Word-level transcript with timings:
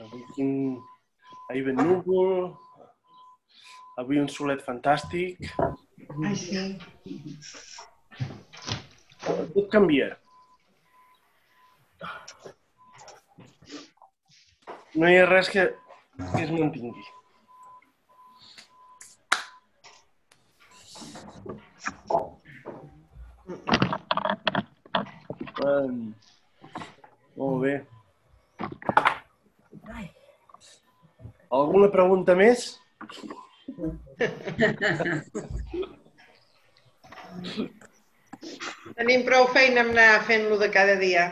Avui. 0.00 0.80
Ahir 1.50 1.64
ben 1.64 1.76
núvol. 1.76 2.50
Avui 3.96 4.18
un 4.18 4.26
solet 4.28 4.62
fantàstic. 4.66 5.38
Ai, 6.26 6.34
sí. 6.34 6.62
Tot 9.54 9.68
canvia. 9.70 10.10
No 14.98 15.10
hi 15.10 15.18
ha 15.20 15.30
res 15.30 15.50
que, 15.54 15.68
que 16.34 16.42
es 16.42 16.50
mantingui. 16.50 17.06
Um, 25.64 25.98
molt 27.38 27.62
bé. 27.62 27.74
Alguna 31.54 31.88
pregunta 31.92 32.34
més? 32.38 32.80
Tenim 38.94 39.24
prou 39.26 39.46
feina 39.54 39.82
amb 39.84 39.94
anar 39.94 40.24
fent-lo 40.28 40.56
de 40.60 40.68
cada 40.74 40.96
dia. 41.00 41.24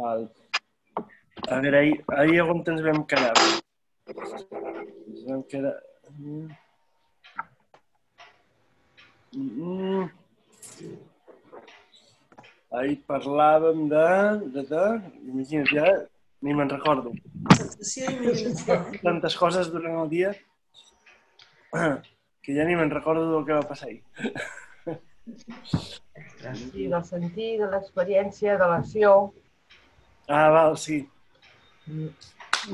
Val. 0.00 0.26
A 1.46 1.60
veure, 1.62 1.78
ahir, 1.78 1.96
ahir 2.20 2.42
on 2.42 2.62
ens 2.72 2.82
vam 2.86 3.02
quedar? 3.10 3.34
Ens 4.12 5.22
vam 5.30 5.42
quedar... 5.50 5.74
Mm. 6.18 6.48
Mm. 9.36 10.04
Ahir 12.76 12.98
parlàvem 13.08 13.86
de... 13.88 14.06
de, 14.54 14.62
de 14.68 14.84
imagina't, 15.32 15.70
ja 15.72 15.86
ni 16.44 16.54
me'n 16.54 16.68
recordo. 16.70 17.14
Imaginació. 17.16 18.76
Tantes 19.00 19.36
coses 19.40 19.70
durant 19.72 20.02
el 20.02 20.10
dia 20.12 20.34
que 22.44 22.54
ja 22.54 22.66
ni 22.68 22.76
me'n 22.78 22.92
recordo 22.92 23.24
del 23.32 23.46
que 23.48 23.56
va 23.56 23.64
passar 23.66 23.88
ahir. 23.88 24.02
Sí, 26.54 26.86
del 26.92 27.04
sentir, 27.04 27.50
de 27.58 27.70
l'experiència, 27.72 28.54
de 28.60 28.68
l'acció. 28.70 29.14
Ah, 30.28 30.48
val, 30.54 30.76
sí. 30.78 31.00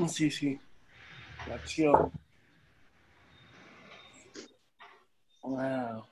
Sí, 0.09 0.29
sí. 0.29 0.51
L'acció. 1.49 1.95
Wow. 5.43 6.03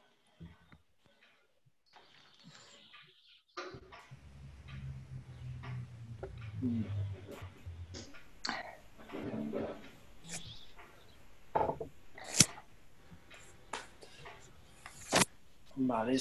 Vale. 15.75 16.17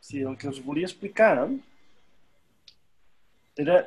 Sí, 0.00 0.20
el 0.22 0.36
que 0.38 0.48
us 0.48 0.60
volia 0.64 0.86
explicar 0.86 1.48
era 3.56 3.84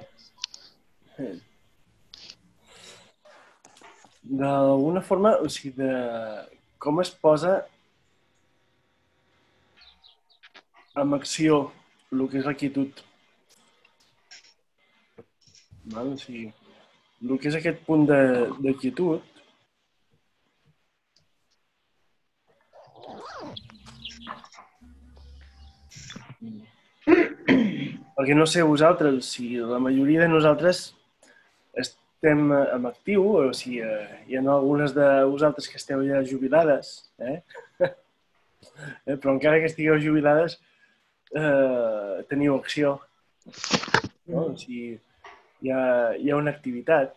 d'alguna 4.24 5.02
forma, 5.02 5.38
o 5.40 5.48
sigui, 5.50 5.72
de 5.78 5.92
com 6.78 7.00
es 7.02 7.14
posa 7.24 7.54
en 11.00 11.14
acció 11.16 11.72
el 12.12 12.28
que 12.28 12.42
és 12.42 12.52
la 12.52 12.58
quietud. 12.60 13.11
Val? 15.86 16.14
O 16.14 16.18
sigui, 16.18 16.52
el 17.22 17.38
que 17.42 17.50
és 17.50 17.58
aquest 17.58 17.84
punt 17.88 18.08
de, 18.10 18.22
de 18.62 18.74
quietud 18.82 19.32
perquè 28.22 28.36
no 28.38 28.46
sé 28.46 28.62
vosaltres, 28.62 29.26
si 29.34 29.56
la 29.58 29.80
majoria 29.82 30.22
de 30.22 30.28
nosaltres 30.30 30.92
estem 31.74 32.52
en 32.54 32.86
actiu, 32.86 33.24
o 33.26 33.54
sigui, 33.58 33.80
eh, 33.82 34.20
hi 34.30 34.38
ha 34.38 34.44
algunes 34.54 34.94
de 34.94 35.08
vosaltres 35.26 35.66
que 35.68 35.80
esteu 35.82 36.04
ja 36.06 36.22
jubilades, 36.22 36.92
eh? 37.18 37.40
eh? 37.82 39.16
però 39.16 39.34
encara 39.34 39.58
que 39.58 39.72
estigueu 39.72 39.98
jubilades, 40.04 40.60
eh, 41.34 42.22
teniu 42.30 42.60
acció. 42.60 43.00
No? 44.30 44.52
O 44.52 44.58
sigui, 44.58 45.00
hi 45.62 45.72
ha, 45.72 45.84
hi 46.18 46.32
ha 46.32 46.40
una 46.40 46.54
activitat. 46.54 47.16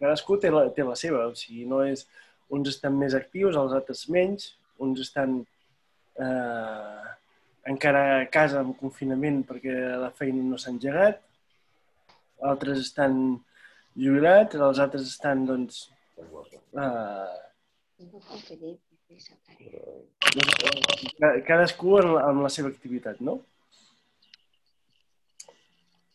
Cadascú 0.00 0.36
té 0.40 0.50
la, 0.52 0.66
té 0.74 0.84
la 0.86 0.96
seva, 0.98 1.28
o 1.30 1.36
sigui, 1.38 1.66
no 1.70 1.84
és... 1.86 2.06
Uns 2.50 2.66
estan 2.66 2.96
més 2.98 3.12
actius, 3.14 3.54
els 3.54 3.70
altres 3.76 4.00
menys, 4.10 4.48
uns 4.82 4.98
estan 5.04 5.36
eh, 6.18 7.10
encara 7.70 8.00
a 8.16 8.24
casa 8.32 8.58
amb 8.64 8.74
confinament 8.80 9.44
perquè 9.46 9.74
la 10.00 10.10
feina 10.18 10.42
no 10.42 10.58
s'ha 10.58 10.72
engegat, 10.72 11.20
altres 12.50 12.80
estan 12.82 13.14
jubilats, 13.94 14.58
els 14.58 14.80
altres 14.82 15.06
estan, 15.06 15.44
doncs, 15.46 15.84
eh, 16.18 17.38
cadascú 21.46 21.98
amb, 22.00 22.18
amb 22.24 22.44
la 22.46 22.52
seva 22.52 22.70
activitat, 22.72 23.20
no? 23.20 23.38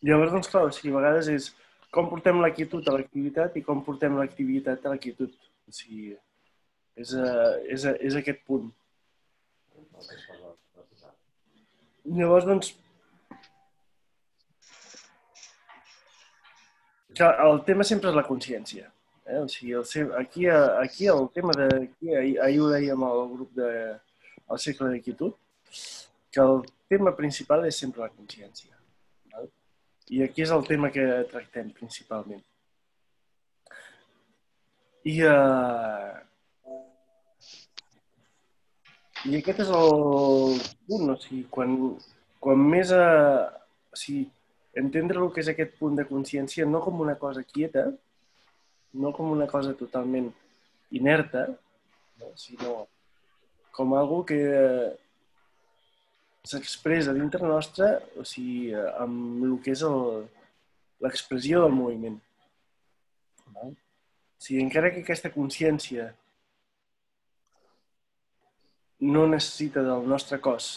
Llavors, 0.06 0.32
doncs, 0.34 0.50
clar, 0.52 0.66
o 0.68 0.72
sigui, 0.74 0.92
a 0.94 1.00
vegades 1.00 1.28
és 1.32 1.50
com 1.94 2.08
portem 2.10 2.38
la 2.42 2.52
quietud 2.54 2.86
a 2.86 2.94
l'activitat 2.94 3.56
i 3.58 3.64
com 3.66 3.82
portem 3.84 4.16
l'activitat 4.18 4.84
a 4.86 4.94
la 4.94 5.02
quietud. 5.02 5.32
O 5.66 5.74
sigui, 5.74 6.12
és, 6.96 7.14
uh, 7.16 7.54
és, 7.72 7.86
és 8.08 8.18
aquest 8.18 8.42
punt. 8.46 8.68
Llavors, 12.06 12.46
doncs, 12.46 12.74
que 17.16 17.32
el 17.48 17.62
tema 17.66 17.86
sempre 17.88 18.12
és 18.12 18.18
la 18.18 18.26
consciència. 18.28 18.92
Eh? 19.24 19.40
O 19.40 19.48
sigui, 19.50 19.74
el, 19.80 20.12
aquí, 20.20 20.46
aquí 20.52 21.10
el 21.10 21.28
tema 21.34 21.56
de... 21.56 21.66
Aquí, 21.88 22.14
ahir, 22.14 22.38
ahir 22.44 22.62
ho 22.62 22.70
dèiem 22.70 23.04
al 23.08 23.26
grup 23.32 23.56
de 23.58 23.70
el 24.46 24.62
cicle 24.62 24.92
de 24.92 25.02
quietud, 25.02 25.34
que 26.30 26.44
el 26.44 26.60
tema 26.92 27.16
principal 27.18 27.66
és 27.66 27.80
sempre 27.82 28.04
la 28.04 28.12
consciència. 28.12 28.75
I 30.10 30.22
aquí 30.22 30.44
és 30.44 30.52
el 30.54 30.62
tema 30.66 30.92
que 30.94 31.04
tractem 31.32 31.72
principalment. 31.74 32.42
I, 35.06 35.14
uh, 35.26 36.14
i 39.26 39.36
aquest 39.38 39.64
és 39.66 39.70
el 39.80 39.92
punt, 40.86 41.10
o 41.10 41.16
sigui, 41.22 41.44
quan, 41.50 41.76
quan 42.42 42.64
més 42.74 42.90
a, 42.94 43.04
o 43.90 43.98
sigui, 43.98 44.24
entendre 44.82 45.22
el 45.22 45.30
que 45.34 45.42
és 45.42 45.50
aquest 45.50 45.74
punt 45.80 45.98
de 45.98 46.06
consciència 46.08 46.66
no 46.68 46.82
com 46.84 47.00
una 47.02 47.16
cosa 47.18 47.42
quieta, 47.46 47.88
no 48.94 49.12
com 49.16 49.30
una 49.32 49.46
cosa 49.50 49.74
totalment 49.78 50.30
inerta, 50.94 51.48
no? 52.20 52.30
sinó 52.36 52.86
com 53.76 53.94
algo 53.94 54.22
que 54.24 54.40
s'expressa 56.46 57.14
dintre 57.16 57.42
nostre, 57.42 57.88
o 58.20 58.24
sigui, 58.24 58.70
amb 59.02 59.44
el 59.48 59.56
que 59.64 59.74
és 59.74 59.82
l'expressió 61.02 61.64
del 61.64 61.74
moviment. 61.74 62.18
Val? 63.56 63.72
O 63.72 64.44
sigui, 64.46 64.62
encara 64.62 64.92
que 64.94 65.02
aquesta 65.02 65.32
consciència 65.34 66.10
no 69.06 69.26
necessita 69.28 69.82
del 69.84 70.06
nostre 70.08 70.38
cos, 70.40 70.68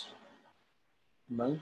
val? 1.29 1.55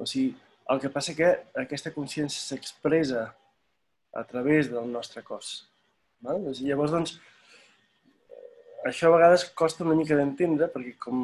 o 0.00 0.06
sigui, 0.08 0.32
el 0.70 0.80
que 0.82 0.90
passa 0.94 1.14
que 1.18 1.28
aquesta 1.62 1.92
consciència 1.94 2.40
s'expressa 2.40 3.26
a 4.16 4.22
través 4.26 4.70
del 4.70 4.88
nostre 4.90 5.22
cos. 5.26 5.52
Val? 6.24 6.40
O 6.48 6.54
sigui, 6.54 6.70
llavors, 6.72 6.94
doncs, 6.94 7.18
això 8.88 9.10
a 9.10 9.14
vegades 9.18 9.44
costa 9.54 9.84
una 9.84 9.98
mica 9.98 10.16
d'entendre 10.16 10.70
perquè 10.72 10.96
com 11.04 11.20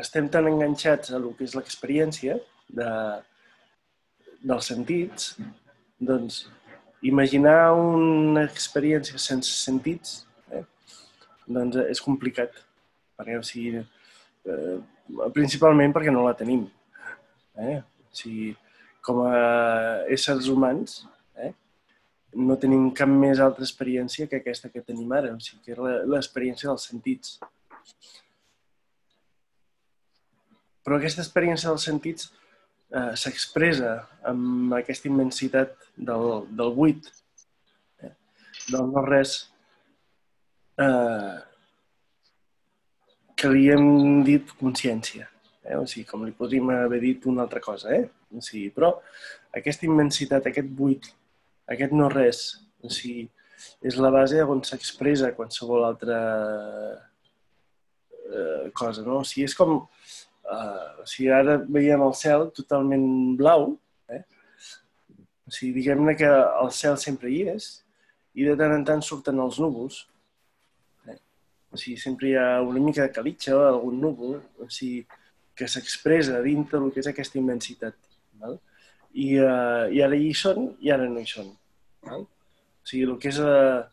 estem 0.00 0.28
tan 0.32 0.48
enganxats 0.50 1.12
a 1.12 1.20
lo 1.20 1.34
que 1.36 1.46
és 1.46 1.54
l'experiència 1.56 2.38
de, 2.68 2.90
dels 4.40 4.70
sentits, 4.72 5.34
doncs 6.00 6.46
imaginar 7.02 7.72
una 7.76 8.44
experiència 8.44 9.20
sense 9.20 9.52
sentits 9.64 10.24
eh, 10.52 10.64
doncs 11.46 11.80
és 11.86 12.02
complicat. 12.04 12.56
Perquè, 13.20 13.36
o 13.36 13.44
sigui, 13.44 13.80
eh, 14.48 14.76
principalment 15.36 15.92
perquè 15.92 16.12
no 16.12 16.24
la 16.26 16.36
tenim. 16.36 16.66
Eh? 17.60 17.78
O 17.80 18.16
sigui, 18.16 18.52
com 19.04 19.22
a 19.26 19.34
éssers 20.12 20.48
humans, 20.52 21.02
eh, 21.36 21.52
no 22.36 22.56
tenim 22.60 22.88
cap 22.96 23.10
més 23.10 23.40
altra 23.40 23.66
experiència 23.66 24.28
que 24.28 24.40
aquesta 24.40 24.70
que 24.72 24.84
tenim 24.84 25.12
ara, 25.12 25.34
o 25.34 25.40
sigui, 25.40 25.62
que 25.66 25.76
és 25.76 26.08
l'experiència 26.08 26.70
dels 26.70 26.88
sentits. 26.92 27.38
Però 30.84 30.96
aquesta 30.96 31.22
experiència 31.24 31.70
dels 31.70 31.86
sentits 31.88 32.30
eh, 32.90 33.12
s'expressa 33.22 33.94
amb 34.30 34.74
aquesta 34.78 35.10
immensitat 35.10 35.74
del, 35.96 36.46
del 36.56 36.72
buit, 36.76 37.10
eh, 38.02 38.14
del 38.70 38.88
no 38.92 39.04
res, 39.06 39.36
eh, 40.80 41.36
que 43.40 43.50
li 43.52 43.68
hem 43.72 44.22
dit 44.26 44.54
consciència. 44.60 45.28
Eh? 45.64 45.76
O 45.78 45.86
sigui, 45.88 46.06
com 46.08 46.24
li 46.26 46.34
podríem 46.36 46.72
haver 46.74 47.00
dit 47.04 47.28
una 47.30 47.44
altra 47.46 47.62
cosa. 47.64 47.92
Eh? 47.96 48.08
O 48.36 48.42
sigui, 48.44 48.68
però 48.74 48.94
aquesta 49.56 49.86
immensitat, 49.88 50.48
aquest 50.48 50.68
buit, 50.80 51.08
aquest 51.70 51.94
no 51.96 52.08
res, 52.12 52.42
o 52.82 52.90
sigui, 52.92 53.28
és 53.84 53.96
la 54.00 54.10
base 54.12 54.40
on 54.44 54.62
s'expressa 54.64 55.34
qualsevol 55.36 55.84
altra 55.84 56.18
eh, 58.28 58.70
cosa. 58.76 59.04
No? 59.06 59.20
O 59.20 59.26
sigui, 59.26 59.48
és 59.48 59.56
com... 59.56 59.80
Uh, 60.50 61.02
o 61.02 61.06
sigui, 61.06 61.28
ara 61.30 61.60
veiem 61.62 62.02
el 62.02 62.14
cel 62.18 62.48
totalment 62.56 63.06
blau, 63.38 63.68
eh? 64.10 64.24
o 65.46 65.52
sigui, 65.54 65.76
diguem-ne 65.78 66.16
que 66.18 66.30
el 66.30 66.72
cel 66.74 66.98
sempre 66.98 67.30
hi 67.30 67.44
és 67.52 67.68
i 68.34 68.46
de 68.48 68.56
tant 68.58 68.74
en 68.74 68.86
tant 68.88 69.02
surten 69.04 69.38
els 69.44 69.60
núvols. 69.62 70.00
Eh? 71.06 71.16
O 71.70 71.78
sigui, 71.78 71.96
sempre 72.02 72.32
hi 72.32 72.34
ha 72.40 72.48
una 72.66 72.82
mica 72.82 73.06
de 73.06 73.14
calitxa, 73.14 73.54
algun 73.68 74.02
núvol, 74.02 74.40
o 74.58 74.66
sigui, 74.66 75.04
que 75.54 75.68
s'expressa 75.68 76.42
dintre 76.42 76.80
del 76.80 76.90
que 76.94 77.02
és 77.04 77.10
aquesta 77.10 77.38
immensitat. 77.38 77.96
Val? 78.42 78.58
I, 79.12 79.30
uh, 79.42 79.86
I 79.92 80.02
ara 80.06 80.18
hi 80.18 80.30
són 80.34 80.70
i 80.80 80.90
ara 80.94 81.08
no 81.10 81.22
hi 81.22 81.28
són. 81.28 81.50
Val? 82.06 82.26
O 82.26 82.90
sigui, 82.90 83.06
el 83.06 83.18
que 83.22 83.30
és... 83.30 83.38
Uh, 83.38 83.86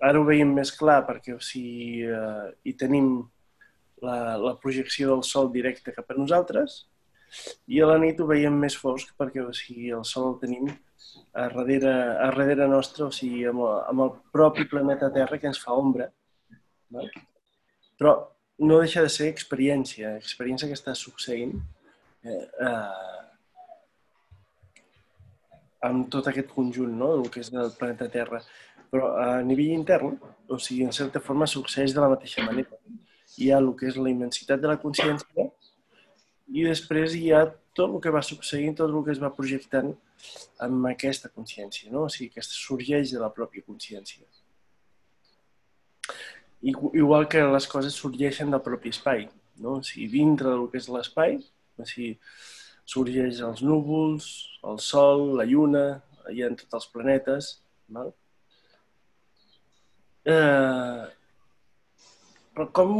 ara 0.00 0.20
ho 0.20 0.24
veiem 0.24 0.52
més 0.56 0.72
clar 0.72 1.02
perquè 1.08 1.36
o 1.36 1.42
sigui, 1.44 2.08
uh, 2.08 2.48
hi 2.64 2.72
tenim 2.80 3.12
la, 4.04 4.36
la 4.40 4.54
projecció 4.62 5.14
del 5.14 5.24
sol 5.26 5.50
directe 5.52 5.94
cap 5.96 6.10
a 6.10 6.18
nosaltres 6.18 6.84
i 7.70 7.80
a 7.80 7.88
la 7.90 7.98
nit 8.02 8.20
ho 8.20 8.26
veiem 8.26 8.56
més 8.58 8.76
fosc 8.76 9.12
perquè 9.18 9.42
o 9.44 9.52
sigui, 9.54 9.90
el 9.94 10.04
sol 10.08 10.32
el 10.32 10.38
tenim 10.42 10.70
a 10.70 11.46
darrere, 11.48 11.92
a 11.92 12.30
darrere 12.30 12.66
nostre, 12.68 13.06
o 13.06 13.12
sigui, 13.14 13.44
amb 13.50 13.62
el, 13.66 13.76
amb 13.92 14.04
el 14.06 14.12
propi 14.34 14.66
planeta 14.70 15.10
Terra 15.14 15.38
que 15.38 15.48
ens 15.50 15.62
fa 15.62 15.76
ombra. 15.78 16.08
Val? 16.90 17.10
Però 18.00 18.14
no 18.66 18.80
deixa 18.82 19.04
de 19.04 19.12
ser 19.12 19.28
experiència, 19.30 20.16
experiència 20.18 20.68
que 20.68 20.78
està 20.78 20.94
succeint 20.98 21.54
eh, 22.24 22.46
eh, 22.66 23.20
amb 25.88 26.10
tot 26.12 26.28
aquest 26.28 26.50
conjunt, 26.56 26.92
no?, 27.02 27.14
el 27.20 27.30
que 27.32 27.44
és 27.44 27.52
el 27.54 27.72
planeta 27.78 28.10
Terra. 28.12 28.42
Però 28.90 29.14
a 29.22 29.28
nivell 29.46 29.76
intern, 29.76 30.18
o 30.50 30.58
sigui, 30.58 30.82
en 30.84 30.96
certa 30.96 31.22
forma 31.22 31.48
succeeix 31.48 31.94
de 31.94 32.02
la 32.02 32.10
mateixa 32.12 32.44
manera. 32.46 32.79
Hi 33.40 33.50
ha 33.50 33.58
el 33.62 33.72
que 33.78 33.88
és 33.88 33.96
la 33.96 34.12
immensitat 34.12 34.60
de 34.60 34.68
la 34.68 34.78
consciència 34.80 35.48
i 36.50 36.64
després 36.66 37.14
hi 37.16 37.30
ha 37.32 37.44
tot 37.78 37.88
el 37.88 38.00
que 38.04 38.12
va 38.14 38.22
succeint, 38.26 38.76
tot 38.76 38.90
el 38.90 39.04
que 39.06 39.14
es 39.14 39.20
va 39.22 39.32
projectant 39.34 39.92
amb 40.66 40.88
aquesta 40.90 41.30
consciència, 41.32 41.90
no? 41.94 42.04
O 42.08 42.12
sigui, 42.12 42.30
que 42.34 42.44
sorgeix 42.44 43.14
de 43.14 43.20
la 43.22 43.30
pròpia 43.32 43.64
consciència. 43.66 44.26
Igual 46.60 47.28
que 47.32 47.44
les 47.54 47.68
coses 47.70 47.96
sorgeixen 47.96 48.50
del 48.52 48.64
propi 48.64 48.92
espai, 48.92 49.28
no? 49.64 49.78
O 49.78 49.84
sigui, 49.86 50.10
dintre 50.18 50.50
del 50.50 50.66
que 50.72 50.80
és 50.82 50.90
l'espai, 50.92 51.38
o 51.78 51.86
sigui, 51.88 52.16
sorgeix 52.90 53.40
els 53.46 53.62
núvols, 53.64 54.26
el 54.66 54.82
sol, 54.84 55.30
la 55.38 55.46
lluna, 55.48 55.86
hi 56.34 56.42
ha 56.44 56.50
tots 56.58 56.80
els 56.80 56.90
planetes, 56.92 57.54
val? 57.96 58.12
Eh, 60.28 61.06
però 62.60 62.68
com... 62.76 62.90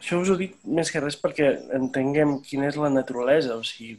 Això 0.00 0.18
us 0.18 0.30
ho 0.32 0.36
dic 0.40 0.56
més 0.64 0.90
que 0.90 1.02
res 1.02 1.18
perquè 1.20 1.50
entenguem 1.76 2.40
quina 2.42 2.66
és 2.66 2.78
la 2.80 2.90
naturalesa, 2.90 3.54
o 3.60 3.62
sigui, 3.66 3.94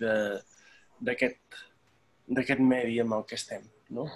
d'aquest 1.08 2.60
medi 2.60 3.00
amb 3.00 3.16
el 3.16 3.24
que 3.30 3.38
estem, 3.40 3.64
no? 3.96 4.08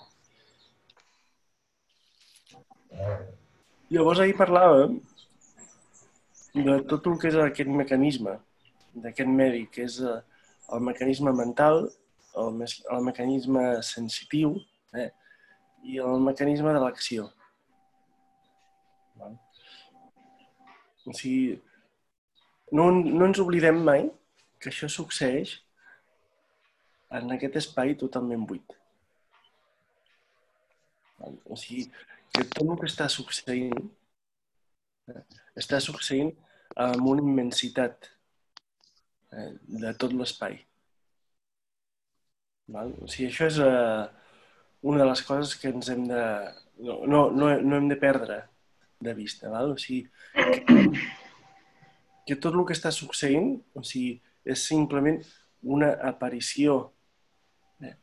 Llavors 3.93 4.19
ahir 4.23 4.35
parlàvem 4.35 4.97
de 6.55 6.75
tot 6.89 7.07
el 7.11 7.15
que 7.21 7.31
és 7.31 7.39
aquest 7.39 7.71
mecanisme, 7.71 8.35
d'aquest 9.05 9.31
medi, 9.31 9.63
que 9.71 9.85
és 9.85 10.01
eh, 10.01 10.19
el 10.75 10.83
mecanisme 10.89 11.31
mental, 11.37 11.85
el, 12.41 12.65
el 12.65 13.01
mecanisme 13.05 13.63
sensitiu 13.85 14.57
eh? 14.95 15.11
i 15.87 15.99
el 16.03 16.19
mecanisme 16.27 16.73
de 16.75 16.83
l'acció. 16.83 17.29
O 21.05 21.13
sigui, 21.13 21.59
no, 22.71 22.89
no 22.91 23.27
ens 23.27 23.41
oblidem 23.43 23.83
mai 23.89 24.07
que 24.59 24.71
això 24.71 24.89
succeeix 24.89 25.59
en 27.15 27.35
aquest 27.35 27.59
espai 27.61 27.93
totalment 27.99 28.47
buit. 28.49 28.73
O 31.45 31.57
sigui, 31.57 31.85
que 32.33 32.43
tot 32.51 32.65
el 32.65 32.79
que 32.81 32.89
està 32.89 33.07
succeint 33.11 33.77
està 35.61 35.79
succeint 35.83 36.31
amb 36.81 37.07
una 37.07 37.23
immensitat 37.23 38.09
eh, 39.31 39.51
de 39.83 39.93
tot 40.01 40.15
l'espai. 40.17 40.57
O 42.73 43.07
sigui, 43.07 43.29
això 43.29 43.47
és 43.51 43.61
eh, 43.61 44.03
una 44.89 45.03
de 45.03 45.07
les 45.11 45.23
coses 45.27 45.53
que 45.61 45.71
ens 45.71 45.91
hem 45.93 46.07
de... 46.09 46.23
No, 46.85 46.97
no, 47.07 47.21
no, 47.31 47.53
no 47.61 47.77
hem 47.77 47.87
de 47.91 47.99
perdre 48.01 48.41
de 48.99 49.13
vista. 49.13 49.49
Val? 49.49 49.71
O 49.71 49.77
sigui, 49.77 50.05
que, 50.33 50.85
que 52.27 52.37
tot 52.41 52.55
el 52.55 52.65
que 52.67 52.75
està 52.77 52.91
succeint 52.95 53.55
o 53.75 53.83
sigui, 53.83 54.19
és 54.45 54.65
simplement 54.69 55.19
una 55.75 55.91
aparició 56.09 56.77
eh, 57.81 57.95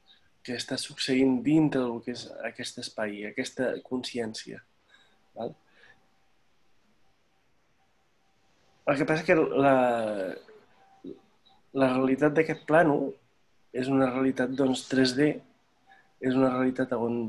que 0.42 0.56
està 0.58 0.78
succeint 0.80 1.40
dintre 1.46 1.82
del 1.84 2.00
que 2.04 2.14
és 2.16 2.26
aquest 2.50 2.82
espai, 2.82 3.22
aquesta 3.30 3.74
consciència. 3.86 4.62
Val? 5.38 5.54
El 8.90 8.98
que 8.98 9.06
passa 9.06 9.24
que 9.26 9.36
la, 9.38 9.76
la 11.78 11.88
realitat 11.94 12.34
d'aquest 12.34 12.64
plano 12.66 12.96
és 13.72 13.88
una 13.88 14.10
realitat 14.10 14.50
doncs, 14.58 14.82
3D, 14.90 15.28
és 16.22 16.34
una 16.36 16.50
realitat 16.52 16.92
on 16.96 17.22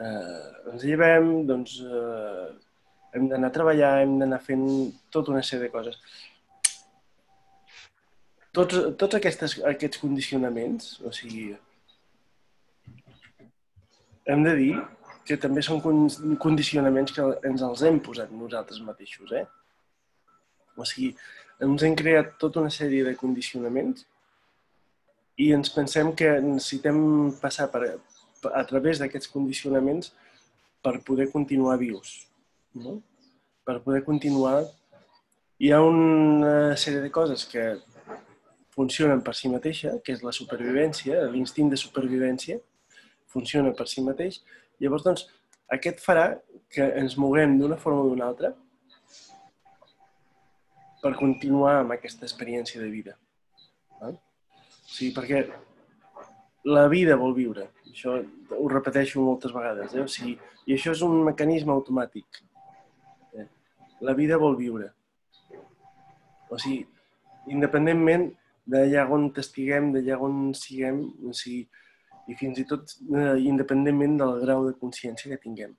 eh, 0.00 0.72
ens 0.72 0.86
llevem, 0.88 1.28
doncs, 1.48 1.76
eh, 1.84 2.48
hem 3.14 3.28
d'anar 3.30 3.48
a 3.48 3.54
treballar, 3.54 3.92
hem 4.02 4.18
d'anar 4.20 4.40
fent 4.44 4.66
tota 5.14 5.32
una 5.34 5.42
sèrie 5.42 5.68
de 5.68 5.72
coses. 5.72 6.00
Tots, 8.52 8.80
tots 8.98 9.18
aquestes, 9.18 9.58
aquests 9.70 10.00
condicionaments, 10.02 10.98
o 11.04 11.12
sigui, 11.14 11.52
hem 14.28 14.44
de 14.44 14.54
dir 14.58 14.72
que 15.28 15.36
també 15.40 15.62
són 15.64 15.80
con- 15.84 16.36
condicionaments 16.40 17.12
que 17.12 17.24
ens 17.48 17.62
els 17.62 17.82
hem 17.84 17.98
posat 18.00 18.30
nosaltres 18.32 18.80
mateixos, 18.84 19.32
eh? 19.32 19.44
O 20.76 20.86
sigui, 20.88 21.14
ens 21.64 21.82
hem 21.82 21.96
creat 21.98 22.36
tota 22.40 22.60
una 22.62 22.72
sèrie 22.72 23.04
de 23.04 23.16
condicionaments 23.18 24.06
i 25.38 25.52
ens 25.54 25.70
pensem 25.70 26.12
que 26.16 26.30
necessitem 26.40 26.98
passar 27.42 27.68
per, 27.72 27.98
a 28.54 28.64
través 28.64 28.98
d'aquests 28.98 29.30
condicionaments 29.32 30.12
per 30.82 31.00
poder 31.06 31.28
continuar 31.32 31.76
vius, 31.78 32.27
no? 32.74 33.00
per 33.68 33.82
poder 33.84 34.02
continuar. 34.04 34.62
Hi 35.60 35.72
ha 35.72 35.80
una 35.84 36.76
sèrie 36.80 37.02
de 37.04 37.10
coses 37.12 37.44
que 37.50 37.64
funcionen 38.72 39.20
per 39.26 39.34
si 39.34 39.50
mateixa, 39.52 39.96
que 40.04 40.14
és 40.14 40.22
la 40.24 40.32
supervivència, 40.32 41.26
l'instint 41.32 41.68
de 41.72 41.80
supervivència, 41.80 42.56
funciona 43.28 43.74
per 43.76 43.88
si 43.90 44.04
mateix. 44.06 44.40
Llavors, 44.80 45.04
doncs, 45.04 45.26
aquest 45.76 46.00
farà 46.00 46.30
que 46.72 46.86
ens 47.02 47.18
moguem 47.20 47.58
d'una 47.58 47.76
forma 47.76 48.06
o 48.06 48.08
d'una 48.08 48.28
altra 48.30 48.54
per 51.02 51.14
continuar 51.18 51.78
amb 51.82 51.94
aquesta 51.98 52.26
experiència 52.26 52.80
de 52.80 52.88
vida. 52.92 53.18
Val? 54.00 54.16
O 54.16 54.90
sigui, 54.94 55.12
perquè 55.16 55.44
la 56.68 56.86
vida 56.88 57.18
vol 57.20 57.36
viure. 57.36 57.68
Això 57.90 58.16
ho 58.56 58.68
repeteixo 58.72 59.22
moltes 59.22 59.52
vegades. 59.54 59.94
Eh? 59.94 60.04
O 60.04 60.10
sigui, 60.10 60.38
I 60.68 60.76
això 60.76 60.92
és 60.92 61.02
un 61.04 61.20
mecanisme 61.26 61.72
automàtic. 61.72 62.42
La 64.00 64.14
vida 64.14 64.38
vol 64.38 64.56
viure. 64.58 64.92
O 66.48 66.58
sigui, 66.60 66.84
independentment 67.52 68.28
d'allà 68.68 69.04
on 69.14 69.28
estiguem, 69.42 69.92
d'allà 69.94 70.18
on 70.22 70.52
siguem, 70.56 71.02
o 71.24 71.34
sigui, 71.36 71.66
i 72.28 72.36
fins 72.36 72.60
i 72.60 72.64
tot 72.68 72.92
eh, 73.08 73.36
independentment 73.48 74.18
del 74.20 74.40
grau 74.44 74.66
de 74.66 74.74
consciència 74.80 75.32
que 75.32 75.40
tinguem. 75.44 75.74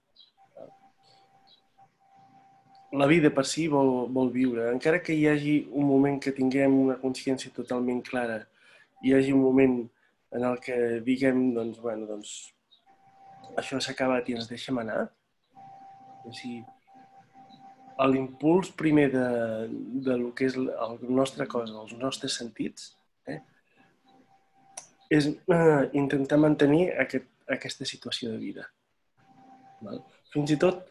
La 2.99 3.05
vida 3.05 3.29
per 3.29 3.45
si 3.45 3.67
vol, 3.69 4.07
vol 4.13 4.31
viure. 4.33 4.71
Encara 4.73 5.01
que 5.05 5.13
hi 5.13 5.27
hagi 5.29 5.55
un 5.69 5.85
moment 5.85 6.17
que 6.23 6.33
tinguem 6.33 6.73
una 6.73 6.97
consciència 7.01 7.53
totalment 7.53 8.01
clara, 8.07 8.39
hi 9.05 9.13
hagi 9.13 9.35
un 9.35 9.43
moment 9.45 9.77
en 10.33 10.45
el 10.49 10.57
que 10.65 10.77
diguem, 11.05 11.51
doncs, 11.53 11.77
bueno, 11.83 12.09
doncs, 12.09 12.33
això 13.61 13.77
s'ha 13.77 13.93
acabat 13.93 14.29
i 14.29 14.39
ens 14.39 14.49
deixem 14.49 14.81
anar. 14.81 15.03
O 16.25 16.33
sigui, 16.33 16.63
l'impuls 18.07 18.71
primer 18.79 19.09
de, 19.11 19.25
de 20.05 20.15
lo 20.17 20.31
que 20.35 20.47
és 20.47 20.55
el 20.55 20.99
nostre 21.11 21.47
cos, 21.51 21.71
els 21.71 21.95
nostres 21.99 22.37
sentits, 22.39 22.93
eh, 23.27 23.41
és 25.11 25.27
eh, 25.27 25.89
intentar 25.99 26.39
mantenir 26.39 26.93
aquest, 27.03 27.27
aquesta 27.49 27.87
situació 27.89 28.31
de 28.31 28.39
vida. 28.39 28.69
Val? 29.83 29.99
Fins 30.31 30.53
i 30.53 30.59
tot 30.61 30.85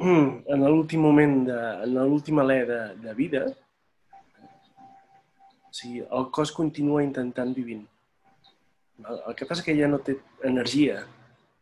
en 0.00 0.64
l'últim 0.66 1.00
moment, 1.00 1.44
de, 1.46 1.58
en 1.84 1.94
l'últim 1.94 2.40
alè 2.42 2.64
de, 2.66 2.80
de 3.04 3.14
vida, 3.14 3.44
o 5.64 5.74
sigui, 5.74 6.02
el 6.02 6.28
cos 6.34 6.52
continua 6.52 7.04
intentant 7.04 7.54
vivint. 7.54 7.84
Val? 8.98 9.22
El 9.30 9.38
que 9.38 9.46
passa 9.46 9.64
que 9.64 9.76
ja 9.78 9.88
no 9.88 10.02
té 10.02 10.18
energia 10.44 11.04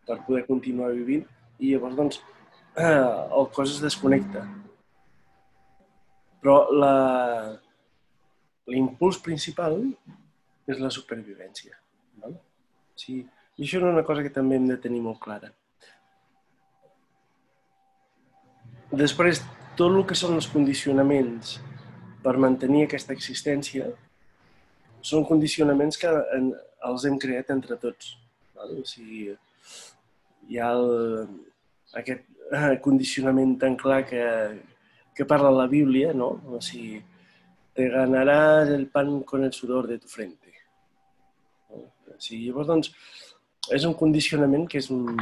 per 0.08 0.18
poder 0.26 0.42
continuar 0.48 0.90
vivint 0.96 1.22
i 1.60 1.74
llavors 1.74 1.96
doncs, 1.96 2.20
eh, 2.74 2.88
el 2.88 3.48
cos 3.54 3.76
es 3.76 3.84
desconnecta. 3.84 4.42
Però 6.42 6.56
l'impuls 8.66 9.20
principal 9.22 9.78
és 10.66 10.80
la 10.82 10.90
supervivència. 10.90 11.76
Val? 12.22 12.34
Sí. 12.98 13.22
I 13.58 13.66
això 13.66 13.78
és 13.78 13.84
una 13.86 14.04
cosa 14.06 14.24
que 14.24 14.32
també 14.32 14.56
hem 14.56 14.66
de 14.70 14.78
tenir 14.80 15.02
molt 15.04 15.20
clara. 15.22 15.52
Després, 18.92 19.40
tot 19.78 19.92
el 19.92 20.02
que 20.08 20.16
són 20.18 20.34
els 20.36 20.48
condicionaments 20.52 21.58
per 22.24 22.34
mantenir 22.40 22.86
aquesta 22.86 23.14
existència 23.16 23.86
són 25.02 25.24
condicionaments 25.28 25.98
que 25.98 26.10
en, 26.36 26.50
els 26.88 27.06
hem 27.08 27.16
creat 27.22 27.50
entre 27.54 27.78
tots. 27.80 28.16
Val? 28.56 28.74
O 28.82 28.84
sigui, 28.88 29.30
hi 30.48 30.60
ha 30.60 30.72
el, 30.74 31.32
aquest 32.02 32.26
eh, 32.52 32.76
condicionament 32.84 33.56
tan 33.62 33.78
clar 33.80 34.02
que, 34.08 34.22
que 35.14 35.24
parla 35.24 35.50
la 35.50 35.66
Bíblia, 35.66 36.12
no? 36.12 36.40
O 36.48 36.60
sigui, 36.60 37.02
te 37.74 37.88
ganarás 37.88 38.68
el 38.68 38.86
pan 38.88 39.22
con 39.22 39.44
el 39.44 39.52
sudor 39.52 39.86
de 39.86 39.98
tu 39.98 40.08
frente. 40.08 40.52
O 41.68 42.18
sigui, 42.18 42.48
llavors, 42.48 42.68
doncs, 42.68 42.92
és 43.72 43.86
un 43.88 43.94
condicionament 43.94 44.66
que 44.68 44.80
és, 44.80 44.90
un, 44.92 45.16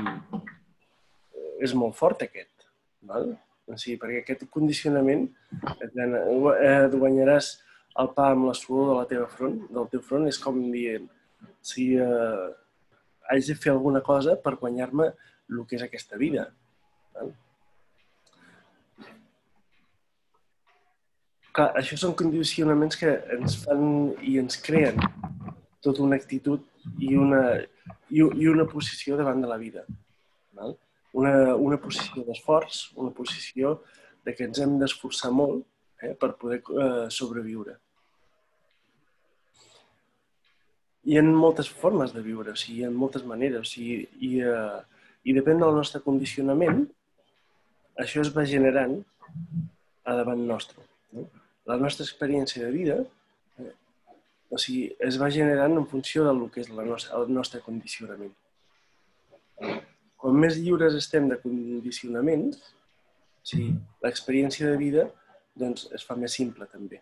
és 1.61 1.75
molt 1.75 1.97
fort, 1.99 2.23
aquest. 2.27 2.67
Val? 3.07 3.33
O 3.71 3.79
sigui, 3.79 3.99
perquè 4.03 4.23
aquest 4.23 4.47
condicionament 4.51 5.29
et 5.79 6.97
guanyaràs 6.97 7.53
el 8.01 8.11
pa 8.17 8.31
amb 8.35 8.49
la 8.49 8.55
suor 8.55 8.91
de 8.91 8.97
la 9.01 9.07
teva 9.11 9.29
front, 9.31 9.61
del 9.71 9.91
teu 9.93 10.03
front, 10.07 10.27
és 10.31 10.39
com 10.43 10.59
dient, 10.73 11.07
si 11.63 11.93
eh, 11.99 12.49
haig 13.31 13.47
de 13.47 13.57
fer 13.59 13.75
alguna 13.75 14.03
cosa 14.03 14.37
per 14.43 14.57
guanyar-me 14.59 15.11
el 15.51 15.63
que 15.67 15.79
és 15.79 15.87
aquesta 15.87 16.19
vida. 16.21 16.49
Val? 17.15 17.33
Clar, 21.51 21.71
això 21.81 21.97
són 21.99 22.15
condicionaments 22.19 22.99
que 23.01 23.17
ens 23.35 23.57
fan 23.65 23.83
i 24.23 24.37
ens 24.39 24.59
creen 24.63 25.01
tota 25.83 26.05
una 26.05 26.19
actitud 26.21 26.63
i 27.03 27.17
una, 27.19 27.43
i, 28.13 28.21
i 28.21 28.47
una 28.51 28.67
posició 28.71 29.17
davant 29.19 29.43
de 29.43 29.51
la 29.51 29.59
vida. 29.59 29.83
Val? 30.55 30.77
Una, 31.19 31.57
una 31.59 31.79
posició 31.83 32.23
d'esforç, 32.27 32.85
una 33.03 33.11
posició 33.17 33.81
de 34.27 34.35
que 34.37 34.47
ens 34.47 34.61
hem 34.63 34.77
d'esforçar 34.79 35.33
molt 35.35 35.65
eh, 36.05 36.13
per 36.15 36.37
poder 36.39 36.61
eh, 36.61 37.09
sobreviure. 37.11 37.75
Hi 41.11 41.17
ha 41.19 41.25
moltes 41.27 41.71
formes 41.83 42.13
de 42.15 42.23
viure, 42.23 42.55
o 42.55 42.61
sigui, 42.61 42.83
hi 42.83 42.87
ha 42.87 42.93
moltes 42.95 43.25
maneres, 43.27 43.65
o 43.65 43.73
sigui, 43.73 44.05
i, 44.21 44.33
eh, 44.45 45.03
i 45.27 45.35
depèn 45.35 45.65
del 45.65 45.75
nostre 45.75 46.03
condicionament, 46.05 46.85
això 47.99 48.23
es 48.23 48.31
va 48.37 48.47
generant 48.47 49.01
a 50.05 50.15
davant 50.21 50.47
nostre. 50.47 50.85
No? 51.17 51.27
La 51.69 51.77
nostra 51.77 52.07
experiència 52.07 52.65
de 52.65 52.71
vida 52.73 52.97
eh, 53.61 53.73
o 54.51 54.59
sigui, 54.59 54.89
es 55.07 55.19
va 55.21 55.31
generant 55.31 55.77
en 55.79 55.87
funció 55.91 56.25
del 56.27 56.43
que 56.55 56.65
és 56.65 56.71
la 56.75 56.85
nostra, 56.87 57.19
el 57.21 57.31
nostre 57.35 57.61
condicionament. 57.63 58.33
Quan 60.21 60.41
més 60.43 60.59
lliures 60.59 60.97
estem 60.99 61.29
de 61.31 61.39
condicionaments, 61.43 62.59
o 63.41 63.47
sigui, 63.53 63.71
l'experiència 64.05 64.73
de 64.73 64.81
vida 64.81 65.07
doncs, 65.61 65.87
es 65.97 66.05
fa 66.07 66.17
més 66.19 66.35
simple 66.35 66.67
també. 66.73 67.01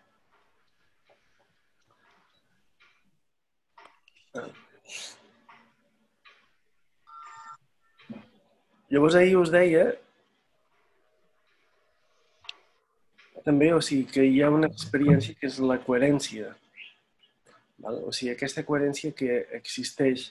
Llavors 8.89 9.17
ahir 9.17 9.35
us 9.37 9.51
deia 9.53 9.89
també, 13.49 13.71
o 13.73 13.81
sigui, 13.81 14.05
que 14.13 14.25
hi 14.25 14.41
ha 14.43 14.53
una 14.53 14.69
experiència 14.69 15.35
que 15.37 15.49
és 15.49 15.57
la 15.65 15.79
coherència. 15.81 16.53
Val? 17.83 18.01
O 18.05 18.13
sigui, 18.15 18.33
aquesta 18.33 18.63
coherència 18.67 19.15
que 19.15 19.41
existeix 19.57 20.29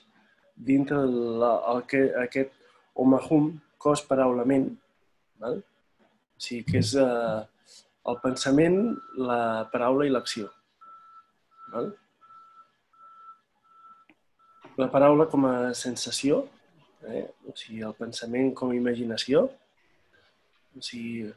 dintre 0.69 1.01
la, 1.07 1.53
el 1.73 1.83
que, 1.89 2.03
aquest 2.23 2.55
omahum, 2.99 3.53
cos, 3.79 4.03
paraula, 4.07 4.45
ment, 4.47 4.69
val? 5.39 5.59
o 5.59 6.43
sigui, 6.43 6.65
que 6.67 6.79
és 6.83 6.93
eh, 6.99 7.39
el 8.11 8.19
pensament, 8.23 8.79
la 9.29 9.41
paraula 9.73 10.07
i 10.07 10.13
l'acció. 10.13 10.49
Val? 11.73 11.91
La 14.79 14.87
paraula 14.91 15.27
com 15.27 15.47
a 15.49 15.55
sensació, 15.75 16.45
eh? 17.03 17.25
o 17.47 17.55
sigui, 17.59 17.83
el 17.83 17.95
pensament 17.99 18.53
com 18.55 18.71
a 18.71 18.79
imaginació, 18.79 19.47
o 20.75 20.83
sigui, 20.85 21.27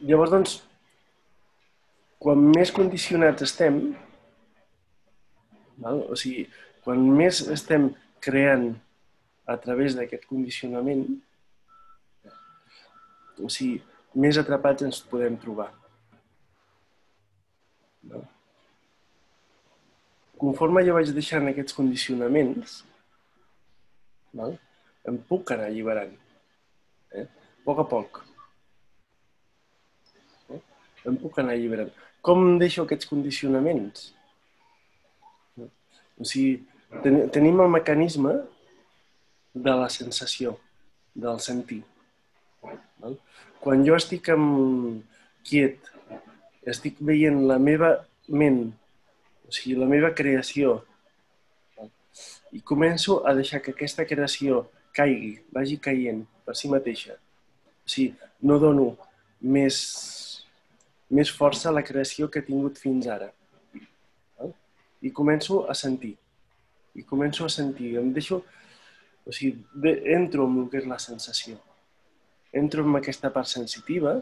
Llavors, 0.00 0.30
doncs, 0.32 0.52
quan 2.20 2.40
més 2.54 2.70
condicionats 2.72 3.44
estem, 3.44 3.80
val? 5.80 6.00
o 6.08 6.16
sigui, 6.16 6.46
quan 6.84 7.02
més 7.18 7.42
estem 7.52 7.90
creant 8.24 8.70
a 9.44 9.56
través 9.60 9.96
d'aquest 9.98 10.24
condicionament, 10.30 11.04
o 13.40 13.50
sigui, 13.52 13.82
més 14.24 14.40
atrapats 14.40 14.88
ens 14.88 15.02
podem 15.10 15.36
trobar. 15.42 15.68
Val? 18.08 18.24
Conforme 20.40 20.86
jo 20.88 20.96
vaig 20.96 21.12
deixant 21.12 21.52
aquests 21.52 21.76
condicionaments, 21.76 22.80
val? 24.32 24.56
em 25.08 25.20
puc 25.28 25.52
anar 25.52 25.68
alliberant, 25.68 26.16
eh? 27.12 27.28
a 27.28 27.64
poc 27.68 27.84
a 27.84 27.88
poc 27.92 28.24
em 31.08 31.16
puc 31.20 31.38
anar 31.40 31.54
alliberant. 31.56 31.92
Com 32.20 32.58
deixo 32.60 32.84
aquests 32.84 33.08
condicionaments? 33.08 34.10
O 36.20 36.26
sigui, 36.28 36.58
ten 37.04 37.22
tenim 37.32 37.62
el 37.64 37.70
mecanisme 37.72 38.34
de 39.54 39.76
la 39.82 39.88
sensació, 39.88 40.58
del 41.14 41.40
sentir. 41.40 41.80
Val? 43.00 43.16
Quan 43.60 43.86
jo 43.86 43.96
estic 43.96 44.28
amb... 44.34 45.06
quiet, 45.48 45.86
estic 46.68 46.98
veient 47.00 47.38
la 47.48 47.56
meva 47.58 47.94
ment, 48.28 48.66
o 49.48 49.54
sigui, 49.56 49.78
la 49.80 49.88
meva 49.88 50.12
creació, 50.12 50.76
val? 51.78 51.88
i 52.52 52.60
començo 52.60 53.22
a 53.24 53.32
deixar 53.38 53.62
que 53.64 53.72
aquesta 53.72 54.04
creació 54.04 54.66
caigui, 54.92 55.38
vagi 55.56 55.80
caient 55.80 56.26
per 56.44 56.58
si 56.58 56.68
mateixa. 56.68 57.16
O 57.16 57.88
sigui, 57.88 58.12
no 58.44 58.60
dono 58.60 58.90
més 59.40 59.80
més 61.10 61.30
força 61.34 61.72
la 61.74 61.82
creació 61.86 62.28
que 62.30 62.40
he 62.40 62.46
tingut 62.46 62.78
fins 62.78 63.08
ara. 63.10 63.30
I 65.02 65.10
començo 65.16 65.64
a 65.70 65.74
sentir. 65.74 66.14
I 66.94 67.02
començo 67.08 67.44
a 67.46 67.52
sentir. 67.52 67.96
Em 67.98 68.12
deixo... 68.12 68.42
O 69.26 69.32
sigui, 69.36 69.60
de, 69.74 69.92
entro 70.14 70.46
amb 70.48 70.62
el 70.62 70.68
que 70.72 70.80
és 70.80 70.86
la 70.88 70.98
sensació. 71.02 71.58
Entro 72.56 72.84
amb 72.86 72.98
aquesta 72.98 73.30
part 73.32 73.48
sensitiva? 73.50 74.16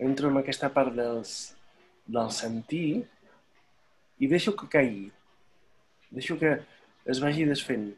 Entro 0.00 0.30
amb 0.30 0.40
aquesta 0.40 0.70
part 0.74 0.94
dels, 0.96 1.34
del 2.06 2.30
sentir 2.34 3.02
i 4.20 4.28
deixo 4.28 4.56
que 4.56 4.68
caigui. 4.72 5.08
Deixo 6.10 6.36
que, 6.40 6.58
es 7.06 7.20
vagi 7.22 7.46
desfent. 7.48 7.90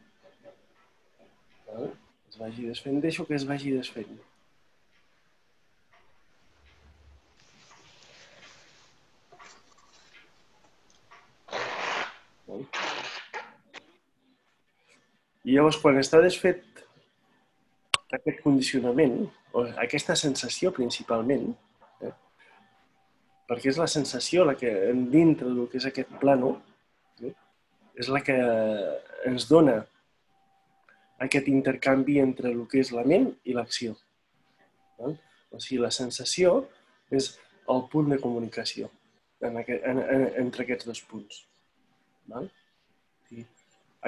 Val? 1.73 1.89
Es 2.29 2.37
vagi 2.37 2.67
desfent, 2.67 3.01
deixo 3.01 3.25
que 3.25 3.35
es 3.35 3.45
vagi 3.49 3.73
desfent. 3.73 4.13
I 15.43 15.57
llavors, 15.57 15.77
quan 15.81 15.97
està 15.99 16.21
desfet 16.23 16.63
aquest 18.15 18.43
condicionament, 18.45 19.17
o 19.53 19.65
aquesta 19.83 20.15
sensació 20.15 20.71
principalment, 20.75 21.49
eh, 22.01 22.13
perquè 23.49 23.73
és 23.73 23.79
la 23.81 23.89
sensació 23.91 24.45
la 24.47 24.55
que 24.59 24.71
dintre 25.15 25.49
del 25.49 25.67
que 25.71 25.81
és 25.81 25.89
aquest 25.89 26.13
plano, 26.21 26.53
eh, 27.21 27.33
és 27.99 28.13
la 28.13 28.21
que 28.23 28.37
ens 29.27 29.49
dona 29.49 29.81
aquest 31.25 31.47
intercanvi 31.51 32.19
entre 32.21 32.51
el 32.51 32.65
que 32.69 32.81
és 32.83 32.91
la 32.95 33.05
ment 33.07 33.29
i 33.47 33.55
l'acció. 33.55 33.95
O 34.99 35.59
sigui, 35.61 35.79
la 35.83 35.91
sensació 35.93 36.63
és 37.13 37.33
el 37.69 37.83
punt 37.91 38.09
de 38.11 38.19
comunicació 38.21 38.89
en 39.43 39.59
aquest, 39.61 39.83
en, 39.85 39.99
en, 39.99 40.25
entre 40.43 40.65
aquests 40.65 40.87
dos 40.89 41.01
punts. 41.09 41.43
Val? 42.31 42.49
Sí. 43.29 43.45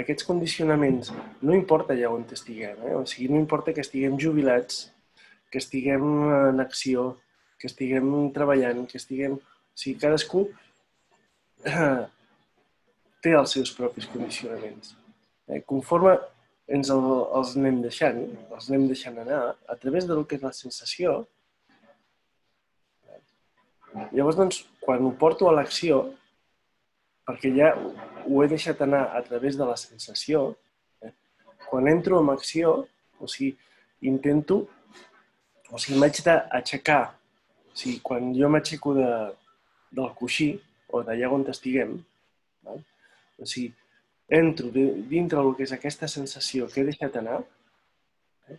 Aquests 0.01 0.27
condicionaments, 0.27 1.11
no 1.41 1.55
importa 1.55 1.93
allà 1.95 2.11
on 2.11 2.25
estiguem, 2.35 2.81
eh? 2.89 2.95
o 2.97 3.05
sigui, 3.07 3.29
no 3.31 3.39
importa 3.39 3.73
que 3.75 3.83
estiguem 3.83 4.17
jubilats, 4.19 4.89
que 5.51 5.61
estiguem 5.61 6.03
en 6.51 6.59
acció, 6.63 7.13
que 7.59 7.69
estiguem 7.71 8.11
treballant, 8.35 8.85
que 8.91 8.99
estiguem... 8.99 9.37
O 9.39 9.79
sigui, 9.79 9.97
cadascú 9.99 10.45
eh, 11.67 12.03
té 13.23 13.33
els 13.35 13.55
seus 13.57 13.71
propis 13.75 14.07
condicionaments. 14.07 14.93
Eh? 15.51 15.61
Conforme 15.67 16.15
ens 16.67 16.89
el, 16.89 17.05
els 17.37 17.55
anem 17.59 17.81
deixant, 17.83 18.21
els 18.49 18.69
anem 18.69 18.87
deixant 18.89 19.17
anar 19.21 19.41
a 19.69 19.75
través 19.81 20.07
del 20.09 20.23
que 20.25 20.39
és 20.39 20.45
la 20.45 20.53
sensació, 20.55 21.19
llavors, 24.11 24.37
doncs, 24.39 24.63
quan 24.81 25.05
ho 25.05 25.11
porto 25.19 25.49
a 25.49 25.53
l'acció, 25.55 26.01
perquè 27.25 27.51
ja 27.55 27.71
ho 27.77 28.41
he 28.43 28.49
deixat 28.49 28.81
anar 28.85 29.05
a 29.17 29.21
través 29.25 29.57
de 29.57 29.67
la 29.67 29.77
sensació, 29.79 30.47
eh? 31.01 31.13
quan 31.69 31.87
entro 31.89 32.21
en 32.21 32.33
acció, 32.33 32.75
o 33.19 33.29
sigui, 33.29 33.53
intento, 34.09 34.63
o 35.69 35.79
sigui, 35.81 35.99
m'haig 36.01 36.21
d'aixecar, 36.25 37.03
o 37.71 37.77
sigui, 37.77 37.99
quan 38.05 38.33
jo 38.37 38.49
m'aixeco 38.49 38.97
de, 38.97 39.09
del 39.95 40.11
coixí 40.17 40.51
o 40.93 41.01
d'allà 41.05 41.31
on 41.33 41.47
estiguem, 41.53 41.97
val? 42.65 42.83
o 43.39 43.49
sigui, 43.49 43.73
entro 44.27 44.71
dintre 44.73 45.39
del 45.39 45.53
que 45.55 45.63
és 45.63 45.73
aquesta 45.75 46.07
sensació 46.09 46.67
que 46.71 46.81
he 46.81 46.87
deixat 46.87 47.17
anar 47.19 47.41
eh? 48.49 48.57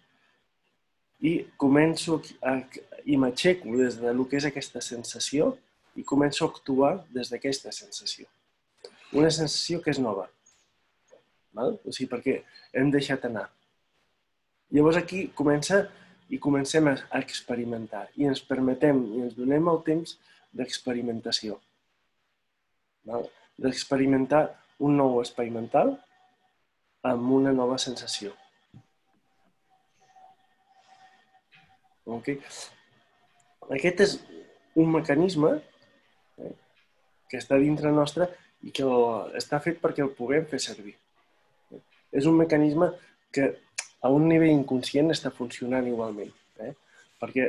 i 1.21 1.33
començo 1.59 2.21
a, 2.43 2.61
i 3.05 3.17
m'aixeco 3.19 3.75
des 3.79 3.99
de 3.99 4.13
lo 4.15 4.29
que 4.31 4.39
és 4.39 4.47
aquesta 4.47 4.81
sensació 4.81 5.57
i 5.97 6.05
començo 6.05 6.45
a 6.45 6.51
actuar 6.53 6.93
des 7.11 7.31
d'aquesta 7.33 7.73
sensació. 7.73 8.27
Una 9.17 9.31
sensació 9.31 9.81
que 9.81 9.91
és 9.91 9.99
nova. 9.99 10.27
Val? 11.57 11.79
O 11.85 11.93
sigui, 11.93 12.11
perquè 12.11 12.43
hem 12.77 12.91
deixat 12.93 13.25
anar. 13.25 13.47
Llavors 14.77 14.99
aquí 15.01 15.29
comença 15.35 15.87
i 16.29 16.39
comencem 16.43 16.91
a 16.91 16.97
experimentar 17.23 18.09
i 18.19 18.27
ens 18.29 18.43
permetem 18.45 19.01
i 19.15 19.23
ens 19.25 19.37
donem 19.39 19.71
el 19.73 19.81
temps 19.87 20.19
d'experimentació. 20.53 21.57
D'experimentar 23.57 24.45
un 24.79 24.97
nou 24.99 25.21
espai 25.23 25.51
mental 25.53 25.95
amb 27.07 27.31
una 27.39 27.53
nova 27.55 27.79
sensació. 27.79 28.33
Okay? 32.07 32.39
Aquest 33.77 34.03
és 34.05 34.17
un 34.79 34.93
mecanisme 34.93 35.57
eh, 35.57 36.53
que 37.31 37.41
està 37.41 37.59
dintre 37.59 37.91
nostre 37.95 38.29
i 38.63 38.73
que 38.75 38.87
està 39.39 39.59
fet 39.63 39.81
perquè 39.83 40.05
el 40.05 40.15
puguem 40.15 40.47
fer 40.51 40.61
servir. 40.63 40.95
És 42.13 42.29
un 42.31 42.37
mecanisme 42.39 42.93
que 43.35 43.49
a 44.07 44.13
un 44.13 44.29
nivell 44.31 44.53
inconscient 44.53 45.11
està 45.11 45.33
funcionant 45.35 45.87
igualment, 45.89 46.31
eh? 46.63 46.73
perquè 47.21 47.49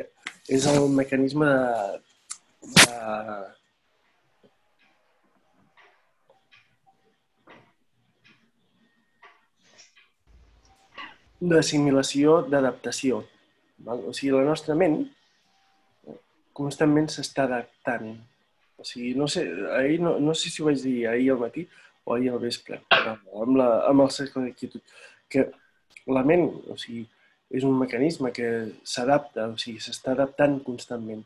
és 0.50 0.66
el 0.72 0.88
mecanisme 0.96 1.48
de, 1.48 2.88
de, 2.88 2.98
d'assimilació, 11.40 12.42
d'adaptació. 12.50 13.22
O 13.86 14.14
sigui, 14.14 14.34
la 14.34 14.46
nostra 14.48 14.76
ment 14.76 15.04
constantment 16.58 17.10
s'està 17.14 17.46
adaptant. 17.46 18.16
O 18.78 18.86
sigui, 18.86 19.14
no 19.18 19.28
sé, 19.30 19.46
ahir, 19.78 20.00
no, 20.02 20.18
no 20.22 20.34
sé 20.38 20.50
si 20.54 20.62
ho 20.62 20.68
vaig 20.70 20.82
dir 20.82 20.98
ahir 21.10 21.32
al 21.34 21.42
matí 21.42 21.66
o 22.06 22.16
ahir 22.16 22.32
al 22.32 22.42
vespre, 22.42 22.80
amb, 22.94 23.56
la, 23.60 23.70
amb 23.90 24.06
el 24.06 24.12
cercle 24.16 24.46
d'inquietud, 24.46 24.82
que 25.30 25.48
la 26.14 26.24
ment, 26.26 26.46
o 26.72 26.78
sigui, 26.80 27.04
és 27.58 27.66
un 27.68 27.76
mecanisme 27.80 28.32
que 28.36 28.48
s'adapta, 28.84 29.50
o 29.54 29.58
sigui, 29.62 29.82
s'està 29.84 30.14
adaptant 30.14 30.58
constantment. 30.64 31.24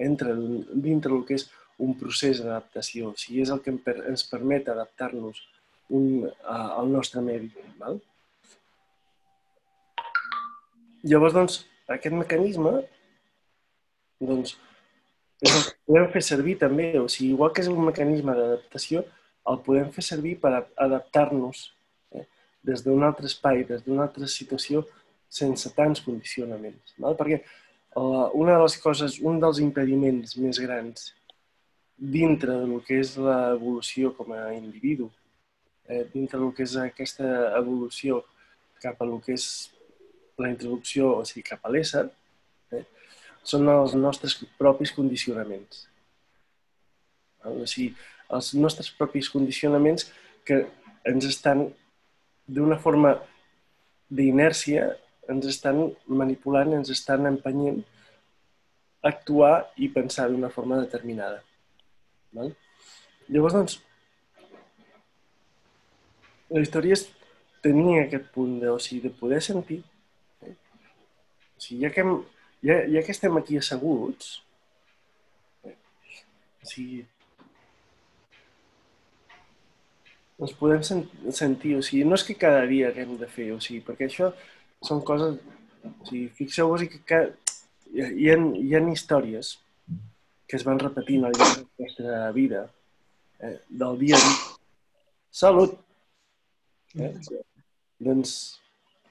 Entra 0.00 0.34
dintre 0.36 1.12
del 1.12 1.24
que 1.28 1.38
és 1.40 1.46
un 1.80 1.96
procés 2.00 2.42
d'adaptació, 2.42 3.14
o 3.14 3.18
sigui, 3.20 3.42
és 3.44 3.52
el 3.54 3.62
que 3.64 3.72
ens 3.72 4.26
permet 4.28 4.68
adaptar-nos 4.68 5.40
al 5.90 6.92
nostre 6.92 7.24
medi. 7.24 7.50
Val? 7.80 7.98
Llavors, 11.02 11.32
doncs, 11.32 11.60
aquest 11.88 12.14
mecanisme 12.14 12.74
doncs, 14.20 14.56
és 15.40 15.54
el 15.54 15.62
que 15.64 15.76
podem 15.88 16.08
fer 16.12 16.22
servir 16.26 16.56
també. 16.60 16.92
O 17.00 17.08
sigui, 17.08 17.32
igual 17.34 17.54
que 17.56 17.64
és 17.64 17.70
un 17.72 17.80
mecanisme 17.86 18.34
d'adaptació, 18.36 19.04
el 19.50 19.60
podem 19.64 19.88
fer 19.94 20.04
servir 20.04 20.36
per 20.42 20.52
adaptar-nos 20.58 21.62
eh, 22.12 22.26
des 22.66 22.84
d'un 22.84 23.06
altre 23.06 23.30
espai, 23.30 23.64
des 23.68 23.84
d'una 23.86 24.04
altra 24.08 24.28
situació, 24.28 24.84
sense 25.30 25.72
tants 25.76 26.02
condicionaments. 26.04 26.94
Val? 27.00 27.16
Perquè 27.16 27.40
uh, 27.40 28.28
una 28.36 28.58
de 28.58 28.66
les 28.66 28.76
coses, 28.82 29.16
un 29.24 29.40
dels 29.40 29.62
impediments 29.62 30.36
més 30.42 30.60
grans 30.60 31.12
dintre 32.00 32.56
del 32.60 32.80
que 32.84 33.00
és 33.00 33.14
l'evolució 33.20 34.12
com 34.16 34.32
a 34.34 34.50
individu, 34.56 35.10
eh, 35.86 36.06
dintre 36.12 36.40
del 36.40 36.52
que 36.56 36.64
és 36.64 36.76
aquesta 36.80 37.28
evolució 37.58 38.22
cap 38.80 39.00
a 39.00 39.06
el 39.06 39.18
que 39.24 39.36
és 39.36 39.46
la 40.40 40.50
introducció, 40.52 41.12
o 41.20 41.24
sigui, 41.28 41.44
cap 41.46 41.64
a 41.64 41.72
l'ésser, 41.72 42.06
eh, 42.72 42.84
són 43.44 43.68
els 43.72 43.94
nostres 43.98 44.38
propis 44.58 44.92
condicionaments. 44.96 45.84
O 47.44 47.66
sigui, 47.66 47.92
els 48.30 48.52
nostres 48.54 48.90
propis 48.96 49.30
condicionaments 49.32 50.08
que 50.46 50.64
ens 51.08 51.26
estan, 51.28 51.68
d'una 52.46 52.78
forma 52.82 53.14
d'inèrcia, 54.10 54.88
ens 55.30 55.46
estan 55.46 55.84
manipulant, 56.06 56.74
ens 56.74 56.90
estan 56.90 57.28
empenyent 57.30 57.84
a 59.02 59.12
actuar 59.12 59.54
i 59.78 59.88
pensar 59.92 60.28
d'una 60.28 60.50
forma 60.52 60.80
determinada. 60.80 61.40
Val? 62.36 62.52
Llavors, 63.30 63.54
doncs, 63.54 63.78
la 66.50 66.62
història 66.64 66.96
és 66.98 67.06
tenir 67.62 68.00
aquest 68.00 68.26
punt 68.34 68.58
de, 68.62 68.70
o 68.72 68.78
sigui, 68.82 69.04
de 69.06 69.14
poder 69.14 69.40
sentir 69.44 69.80
o 71.60 71.62
sigui, 71.62 71.82
ja 71.84 71.90
que, 71.92 72.00
hem, 72.00 72.14
ja, 72.64 72.76
ja 72.88 73.02
que 73.04 73.12
estem 73.12 73.36
aquí 73.36 73.58
asseguts, 73.60 74.38
o 75.60 76.68
sigui, 76.68 77.02
ens 80.40 80.54
podem 80.56 80.80
sen 80.86 81.02
sentir, 81.36 81.74
o 81.76 81.82
sigui, 81.84 82.06
no 82.08 82.16
és 82.16 82.24
que 82.24 82.38
cada 82.40 82.64
dia 82.70 82.88
haguem 82.88 83.12
de 83.20 83.28
fer, 83.28 83.50
o 83.52 83.60
sigui, 83.60 83.82
perquè 83.84 84.08
això 84.08 84.30
són 84.88 85.02
coses, 85.04 85.36
o 85.84 86.08
sigui, 86.08 86.30
fixeu-vos 86.38 86.86
que 86.88 87.02
cada, 87.04 87.34
hi, 87.92 88.30
ha, 88.32 88.38
hi 88.40 88.74
ha 88.78 88.80
històries 88.88 89.58
que 90.48 90.56
es 90.56 90.64
van 90.64 90.80
repetint 90.80 91.28
al 91.28 91.36
llarg 91.36 91.60
de 91.60 91.66
la 91.66 91.84
nostra 91.84 92.32
vida, 92.32 92.64
eh, 93.44 93.58
del 93.68 94.00
dia 94.00 94.16
a 94.16 94.24
dia. 94.24 94.56
Salut! 95.30 95.76
Eh? 96.96 97.12
Doncs 98.00 98.59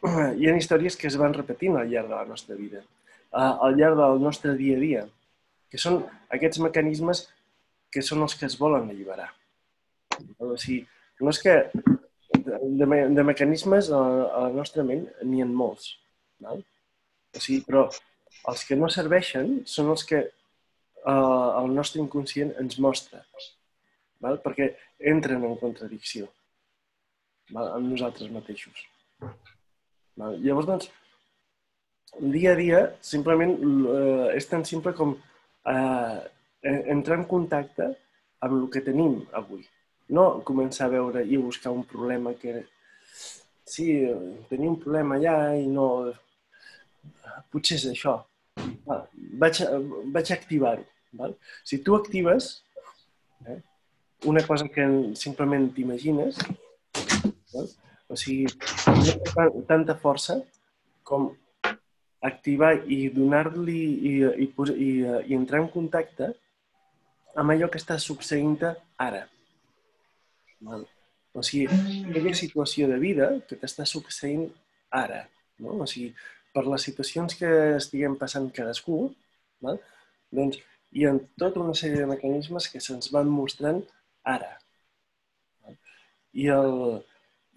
hi 0.08 0.48
ha 0.48 0.56
històries 0.56 0.96
que 1.00 1.10
es 1.10 1.18
van 1.20 1.36
repetint 1.36 1.78
al 1.78 1.90
llarg 1.92 2.08
de 2.12 2.16
la 2.16 2.28
nostra 2.30 2.56
vida, 2.56 2.84
al 3.32 3.76
llarg 3.76 4.00
del 4.00 4.22
nostre 4.24 4.56
dia 4.60 4.78
a 4.78 4.84
dia, 4.84 5.04
que 5.70 5.82
són 5.82 6.02
aquests 6.36 6.62
mecanismes 6.64 7.28
que 7.94 8.02
són 8.06 8.24
els 8.26 8.36
que 8.38 8.48
es 8.48 8.58
volen 8.60 8.90
alliberar. 8.90 9.30
O 10.40 10.56
sigui, 10.58 10.84
no 11.22 11.34
és 11.34 11.42
que 11.44 11.56
de, 11.74 12.86
de 13.18 13.26
mecanismes 13.26 13.90
a, 13.92 14.00
a 14.00 14.44
la 14.48 14.54
nostra 14.56 14.86
ment 14.88 15.06
n'hi 15.26 15.44
ha 15.44 15.48
molts, 15.50 15.94
val? 16.44 16.64
O 17.36 17.42
sigui, 17.44 17.64
però 17.68 17.88
els 18.50 18.66
que 18.66 18.78
no 18.80 18.90
serveixen 18.94 19.60
són 19.70 19.92
els 19.94 20.06
que 20.08 20.22
uh, 20.24 21.50
el 21.60 21.74
nostre 21.76 22.02
inconscient 22.04 22.56
ens 22.62 22.80
mostra, 22.82 23.24
val? 24.24 24.40
perquè 24.46 24.72
entren 25.14 25.46
en 25.46 25.58
contradicció. 25.62 26.30
val? 27.52 27.74
amb 27.76 27.92
nosaltres 27.92 28.32
mateixos. 28.32 28.86
Llavors, 30.20 30.68
doncs, 30.68 30.90
dia 32.20 32.52
a 32.52 32.58
dia, 32.60 32.80
simplement 33.06 33.54
eh, 33.56 34.36
és 34.36 34.48
tan 34.52 34.66
simple 34.68 34.92
com 34.98 35.14
eh, 35.16 36.18
entrar 36.92 37.20
en 37.22 37.28
contacte 37.30 37.88
amb 38.44 38.58
el 38.58 38.66
que 38.74 38.84
tenim 38.84 39.22
avui. 39.40 39.64
No 40.16 40.42
començar 40.46 40.88
a 40.88 40.94
veure 40.96 41.24
i 41.24 41.40
buscar 41.40 41.72
un 41.72 41.86
problema 41.88 42.34
que... 42.42 42.64
Sí, 43.70 43.86
tenia 44.50 44.72
un 44.72 44.80
problema 44.82 45.20
allà 45.20 45.38
i 45.60 45.68
no... 45.70 45.88
Potser 47.54 47.78
és 47.78 47.86
això. 47.94 48.18
Val? 48.88 49.06
Vaig, 49.42 49.62
vaig 50.14 50.32
activar-ho. 50.36 51.30
Si 51.64 51.80
tu 51.86 51.96
actives 51.96 52.50
eh, 53.48 53.62
una 54.30 54.44
cosa 54.46 54.68
que 54.68 54.86
simplement 55.16 55.70
t'imagines, 55.74 56.42
o 58.10 58.18
sigui, 58.18 58.50
no 59.00 59.16
tan- 59.34 59.64
tanta 59.70 59.96
força 59.96 60.40
com 61.04 61.32
activar 62.22 62.74
i 62.92 63.08
donar-li 63.16 63.82
i, 64.12 64.14
i, 64.44 64.48
i, 64.76 64.90
i 65.32 65.36
entrar 65.38 65.62
en 65.64 65.70
contacte 65.72 66.34
amb 67.40 67.54
allò 67.54 67.70
que 67.72 67.80
està 67.80 67.98
succeint 68.02 68.58
ara. 69.00 69.26
Val? 70.66 70.84
O 71.38 71.44
sigui, 71.46 71.68
aquella 72.10 72.34
situació 72.36 72.90
de 72.90 72.98
vida 73.00 73.30
que 73.48 73.56
t'està 73.60 73.86
succeint 73.88 74.48
ara. 74.92 75.24
No? 75.64 75.78
O 75.86 75.88
sigui, 75.88 76.12
per 76.54 76.66
les 76.68 76.88
situacions 76.90 77.38
que 77.40 77.52
estiguem 77.78 78.18
passant 78.20 78.50
cadascú, 78.56 79.06
val? 79.64 79.80
doncs 80.36 80.60
hi 80.92 81.06
ha 81.06 81.14
tota 81.42 81.62
una 81.62 81.78
sèrie 81.78 82.02
de 82.02 82.10
mecanismes 82.10 82.68
que 82.74 82.82
se'ns 82.84 83.14
van 83.14 83.30
mostrant 83.32 83.80
ara. 84.28 84.58
Val? 85.64 85.78
I, 86.34 86.50
el, 86.58 86.74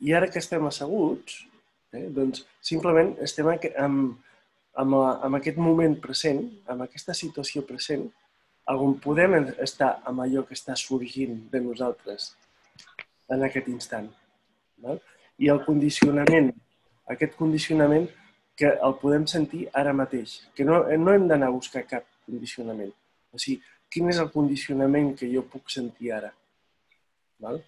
I 0.03 0.15
ara 0.19 0.29
que 0.31 0.41
estem 0.43 0.67
asseguts, 0.67 1.45
eh, 1.95 2.09
doncs 2.11 2.43
simplement 2.61 3.15
estem 3.23 3.49
amb, 3.49 4.17
amb, 4.75 4.97
amb 4.99 5.39
aquest 5.39 5.61
moment 5.63 5.95
present, 6.03 6.43
amb 6.67 6.83
aquesta 6.83 7.15
situació 7.15 7.63
present, 7.69 8.09
on 8.67 8.97
podem 9.03 9.35
estar 9.63 10.01
amb 10.07 10.25
allò 10.25 10.43
que 10.47 10.55
està 10.55 10.75
sorgint 10.79 11.39
de 11.53 11.61
nosaltres 11.61 12.33
en 13.31 13.43
aquest 13.47 13.69
instant. 13.69 14.09
Val? 14.83 15.01
I 15.39 15.51
el 15.55 15.63
condicionament, 15.67 16.53
aquest 17.11 17.37
condicionament 17.39 18.09
que 18.59 18.71
el 18.87 18.97
podem 19.01 19.27
sentir 19.27 19.67
ara 19.75 19.95
mateix, 19.97 20.41
que 20.55 20.65
no, 20.65 20.83
no 20.99 21.15
hem 21.15 21.29
d'anar 21.29 21.49
a 21.51 21.55
buscar 21.55 21.85
cap 21.89 22.07
condicionament. 22.27 22.93
O 23.33 23.41
sigui, 23.41 23.63
quin 23.93 24.11
és 24.13 24.19
el 24.23 24.31
condicionament 24.35 25.15
que 25.19 25.31
jo 25.33 25.45
puc 25.49 25.71
sentir 25.73 26.13
ara? 26.19 26.33
Val? 27.43 27.63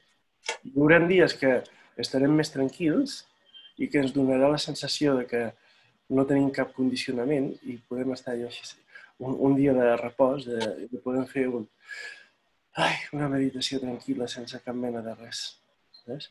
Hi 0.65 0.75
haurà 0.77 1.01
dies 1.09 1.35
que 1.41 1.57
estarem 2.01 2.35
més 2.35 2.53
tranquils 2.55 3.23
i 3.79 3.89
que 3.91 4.01
ens 4.03 4.15
donarà 4.15 4.49
la 4.51 4.61
sensació 4.63 5.17
de 5.19 5.27
que 5.31 5.43
no 6.15 6.27
tenim 6.29 6.51
cap 6.55 6.73
condicionament 6.77 7.53
i 7.63 7.79
podem 7.89 8.13
estar 8.15 8.35
allò 8.35 8.51
així, 8.51 8.77
un, 9.19 9.37
un 9.49 9.57
dia 9.59 9.73
de 9.77 9.91
repòs, 10.01 10.47
de, 10.47 10.61
de 10.91 11.03
podem 11.03 11.27
fer 11.31 11.47
un, 11.49 11.67
ai, 12.77 12.95
una 13.17 13.29
meditació 13.33 13.81
tranquil·la 13.83 14.29
sense 14.31 14.61
cap 14.65 14.77
mena 14.77 15.03
de 15.05 15.15
res. 15.19 15.45
Saps? 16.05 16.31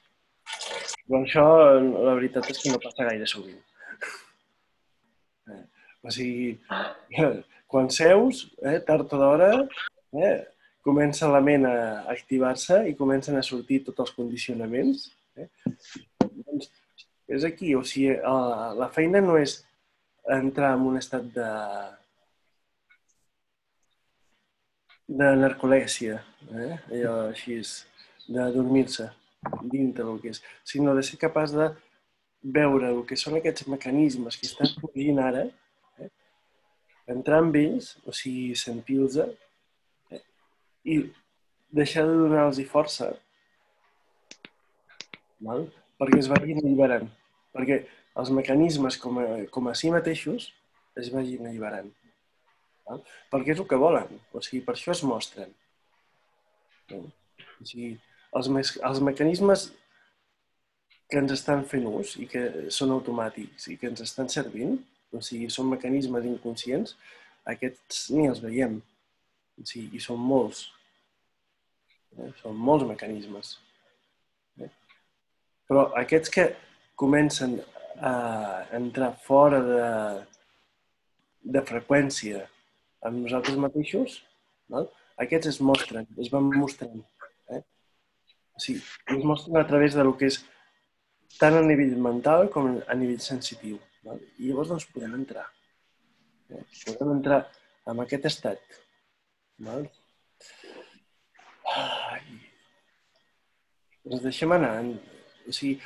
Però 1.08 1.23
això, 1.23 1.45
la 1.80 2.15
veritat 2.15 2.49
és 2.52 2.60
que 2.62 2.71
no 2.71 2.82
passa 2.84 3.08
gaire 3.10 3.28
sovint. 3.30 3.62
Eh, 5.49 5.63
O 6.04 6.12
sigui, 6.12 6.58
quan 7.71 7.89
seus, 7.89 8.52
eh, 8.60 8.80
tard 8.84 9.08
o 9.15 9.17
d'hora, 9.19 9.52
eh, 10.19 10.39
comença 10.84 11.30
la 11.32 11.39
ment 11.39 11.65
a 11.65 11.76
activar-se 12.12 12.82
i 12.89 12.95
comencen 12.99 13.38
a 13.39 13.43
sortir 13.49 13.86
tots 13.86 14.04
els 14.04 14.12
condicionaments. 14.17 15.06
Eh? 15.38 15.50
Doncs 16.24 16.69
és 17.34 17.43
aquí, 17.48 17.74
o 17.76 17.84
sigui, 17.88 18.13
eh, 18.15 18.69
la 18.80 18.89
feina 18.93 19.22
no 19.24 19.38
és 19.39 19.62
entrar 20.30 20.74
en 20.78 20.86
un 20.89 21.00
estat 21.00 21.26
de, 21.36 21.50
de 25.08 25.32
narcolèsia, 25.39 26.19
eh? 26.52 26.76
allò 26.91 27.15
així, 27.30 27.60
de 28.28 28.46
dormir-se 28.56 29.10
dintre 29.72 30.06
del 30.06 30.22
que 30.22 30.32
és, 30.32 30.39
sinó 30.67 30.93
de 30.96 31.04
ser 31.04 31.19
capaç 31.19 31.56
de 31.58 31.67
veure 32.56 32.91
el 32.91 33.02
que 33.08 33.17
són 33.19 33.39
aquests 33.39 33.67
mecanismes 33.72 34.38
que 34.39 34.48
estan 34.48 34.69
sorgint 34.69 35.19
ara, 35.24 35.48
eh? 36.00 36.10
entrar 37.12 37.41
amb 37.43 37.58
ells, 37.60 37.93
o 38.08 38.15
sigui, 38.15 38.54
sentir-los 38.60 39.19
eh? 39.26 40.22
i 40.84 41.02
deixar 41.74 42.06
de 42.08 42.15
donar-los 42.24 42.62
força 42.72 43.12
val? 45.45 45.67
perquè 46.03 46.19
es 46.19 46.29
vagin 46.32 46.62
alliberant. 46.62 47.10
Perquè 47.53 47.84
els 48.19 48.32
mecanismes 48.36 48.97
com 49.01 49.19
a, 49.21 49.27
com 49.53 49.69
a 49.69 49.75
si 49.77 49.91
mateixos 49.93 50.49
es 50.99 51.12
vagin 51.13 51.47
alliberant. 51.47 51.91
Val? 52.88 53.03
Perquè 53.32 53.56
és 53.56 53.62
el 53.62 53.69
que 53.69 53.79
volen, 53.79 54.10
o 54.34 54.41
sigui, 54.43 54.63
per 54.65 54.75
això 54.75 54.93
es 54.93 55.03
mostren. 55.08 55.53
O 56.93 57.65
sigui, 57.65 57.93
els, 58.36 58.49
mes, 58.51 58.75
els 58.84 59.01
mecanismes 59.06 59.69
que 61.10 61.21
ens 61.21 61.34
estan 61.36 61.63
fent 61.69 61.86
ús 61.88 62.15
i 62.21 62.27
que 62.29 62.69
són 62.73 62.93
automàtics 62.95 63.69
i 63.71 63.77
que 63.79 63.91
ens 63.91 64.01
estan 64.03 64.32
servint, 64.34 64.79
o 65.13 65.21
sigui, 65.21 65.49
són 65.53 65.69
mecanismes 65.69 66.25
inconscients, 66.25 66.97
aquests 67.49 68.08
ni 68.15 68.27
els 68.29 68.41
veiem. 68.43 68.79
O 69.62 69.67
sigui, 69.69 69.99
i 69.99 70.01
són 70.01 70.17
molts. 70.17 70.65
Eh? 72.17 72.32
Són 72.41 72.58
molts 72.58 72.88
mecanismes. 72.89 73.58
Però 75.69 75.88
aquests 75.99 76.34
que 76.34 76.49
comencen 76.99 77.58
a 78.04 78.13
entrar 78.76 79.13
fora 79.26 79.62
de, 79.63 79.88
de 81.56 81.63
freqüència 81.69 82.43
amb 83.04 83.23
nosaltres 83.23 83.60
mateixos, 83.60 84.19
val? 84.71 84.89
aquests 85.23 85.54
es 85.54 85.60
mostren, 85.62 86.08
es 86.19 86.32
van 86.34 86.49
mostrant. 86.56 87.04
Eh? 87.54 87.62
Sigui, 88.65 88.84
es 89.15 89.26
mostren 89.28 89.60
a 89.60 89.65
través 89.67 89.97
de 89.97 90.06
lo 90.08 90.15
que 90.19 90.30
és 90.32 90.39
tant 91.39 91.58
a 91.58 91.65
nivell 91.65 91.95
mental 92.02 92.49
com 92.54 92.69
a 92.82 92.97
nivell 92.99 93.21
sensitiu. 93.23 93.80
Val? 94.08 94.21
I 94.39 94.49
llavors 94.49 94.71
doncs, 94.73 94.88
podem 94.93 95.15
entrar. 95.19 95.45
Eh? 96.52 96.63
Podem 96.86 97.17
entrar 97.17 97.43
en 97.91 98.04
aquest 98.04 98.30
estat. 98.32 98.80
Val? 99.63 99.88
Ai. 101.73 102.39
Ens 104.10 104.23
deixem 104.23 104.52
anar. 104.52 104.76
O 105.47 105.53
sigui, 105.53 105.77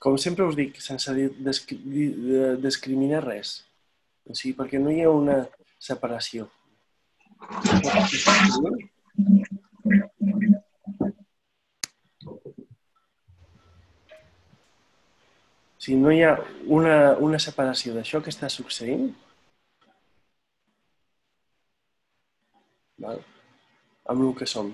com 0.00 0.16
sempre 0.20 0.44
us 0.44 0.56
dic, 0.58 0.80
sense 0.82 1.14
di- 1.16 1.30
descri- 1.48 1.80
di- 1.82 2.12
de- 2.28 2.56
discriminar 2.66 3.24
res. 3.24 3.56
O 4.26 4.34
sigui, 4.34 4.54
perquè 4.58 4.80
no 4.82 4.90
hi 4.92 5.02
ha 5.04 5.10
una 5.10 5.40
separació. 5.78 6.50
Si 15.78 15.94
no 15.94 16.10
hi 16.12 16.22
ha 16.26 16.32
una, 16.78 16.94
una 17.26 17.38
separació 17.44 17.94
d'això 17.94 18.20
que 18.24 18.32
està 18.32 18.48
succeint, 18.52 19.10
val? 23.04 23.20
amb 24.14 24.24
el 24.28 24.32
que 24.40 24.48
som, 24.52 24.72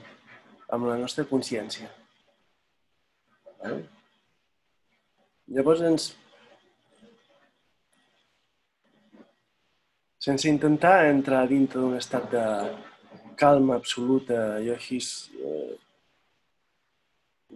amb 0.76 0.88
la 0.88 0.96
nostra 1.02 1.26
consciència. 1.32 1.90
Val? 3.62 3.82
Llavors 5.52 5.82
ens... 5.84 6.10
Sense 10.22 10.48
intentar 10.48 11.10
entrar 11.10 11.42
dintre 11.50 11.82
d'un 11.82 11.96
estat 11.98 12.28
de 12.32 12.44
calma 13.36 13.76
absoluta, 13.80 14.38
jo 14.64 14.76
així... 14.78 15.00
Eh, 15.42 15.74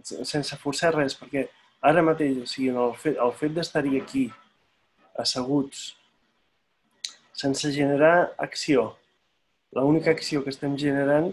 sense 0.04 0.59
forçar 0.61 0.92
res, 0.92 1.16
perquè 1.16 1.46
ara 1.88 2.04
mateix, 2.04 2.37
o 2.42 2.50
sigui, 2.50 2.68
el 2.85 2.92
fet, 3.00 3.16
el 3.22 3.32
fet 3.40 3.54
d'estar-hi 3.56 3.96
aquí, 4.02 4.26
asseguts, 5.24 5.87
sense 7.32 7.72
generar 7.72 8.32
acció, 8.48 8.90
l'única 9.72 10.12
acció 10.12 10.44
que 10.44 10.52
estem 10.52 10.76
generant 10.80 11.32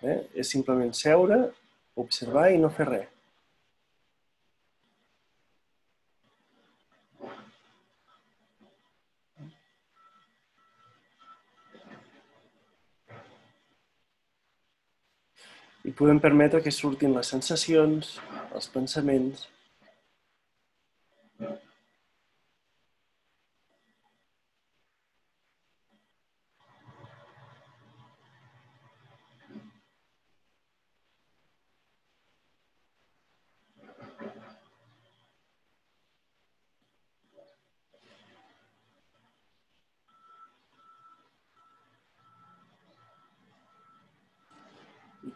eh, 0.00 0.20
és 0.32 0.48
simplement 0.48 0.92
seure, 0.96 1.42
observar 2.00 2.50
i 2.54 2.60
no 2.62 2.72
fer 2.72 2.88
res. 2.88 3.19
I 15.88 15.94
podem 15.96 16.18
permetre 16.20 16.60
que 16.60 16.72
surtin 16.74 17.14
les 17.16 17.30
sensacions, 17.32 18.18
els 18.52 18.68
pensaments, 18.74 19.46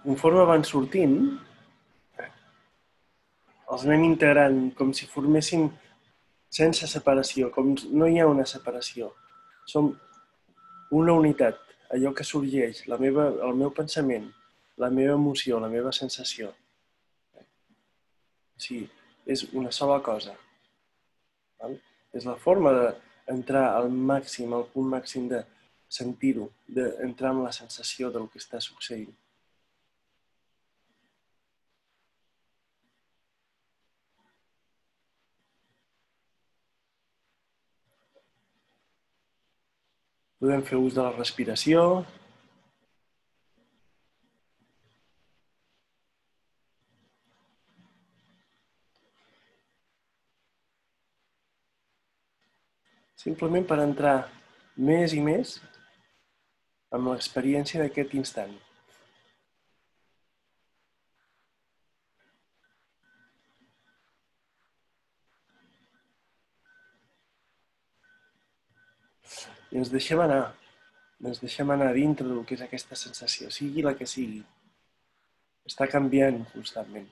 conforme 0.05 0.45
van 0.49 0.65
sortint, 0.69 1.17
els 3.73 3.85
anem 3.87 4.05
integrant 4.11 4.59
com 4.79 4.93
si 4.95 5.09
formessin 5.11 5.71
sense 6.53 6.87
separació, 6.91 7.51
com 7.55 7.73
no 7.99 8.07
hi 8.07 8.21
ha 8.21 8.29
una 8.31 8.45
separació. 8.47 9.11
Som 9.67 9.95
una 10.95 11.17
unitat, 11.17 11.57
allò 11.97 12.13
que 12.15 12.27
sorgeix, 12.27 12.85
la 12.93 13.01
meva, 13.01 13.31
el 13.49 13.57
meu 13.59 13.73
pensament, 13.75 14.29
la 14.79 14.91
meva 14.91 15.17
emoció, 15.17 15.59
la 15.63 15.73
meva 15.73 15.93
sensació. 15.97 16.53
Sí, 18.61 18.85
és 19.27 19.49
una 19.57 19.73
sola 19.73 19.99
cosa. 20.05 20.37
Val? 21.63 21.75
És 22.15 22.29
la 22.29 22.37
forma 22.39 22.71
d'entrar 22.77 23.65
al 23.73 23.91
màxim, 23.91 24.53
al 24.55 24.69
punt 24.71 24.93
màxim 24.93 25.27
de 25.33 25.43
sentir-ho, 25.91 26.51
d'entrar 26.69 27.33
en 27.35 27.43
la 27.49 27.53
sensació 27.57 28.13
del 28.15 28.29
que 28.31 28.43
està 28.43 28.61
succeint. 28.63 29.11
Podem 40.45 40.61
fer 40.61 40.77
ús 40.77 40.93
de 40.93 41.01
la 41.01 41.13
respiració. 41.15 41.83
Simplement 53.23 53.65
per 53.73 53.81
entrar 53.87 54.13
més 54.91 55.17
i 55.17 55.25
més 55.25 55.57
amb 56.93 57.09
l'experiència 57.15 57.81
d'aquest 57.81 58.13
instant. 58.21 58.53
I 69.75 69.81
ens 69.83 69.91
deixem 69.91 70.21
anar. 70.23 70.45
Ens 71.25 71.41
deixem 71.43 71.71
anar 71.75 71.91
dintre 71.97 72.27
del 72.29 72.45
que 72.47 72.55
és 72.55 72.63
aquesta 72.63 72.97
sensació, 72.99 73.51
sigui 73.51 73.83
la 73.83 73.95
que 73.99 74.07
sigui. 74.07 74.43
Està 75.67 75.89
canviant 75.91 76.43
constantment. 76.53 77.09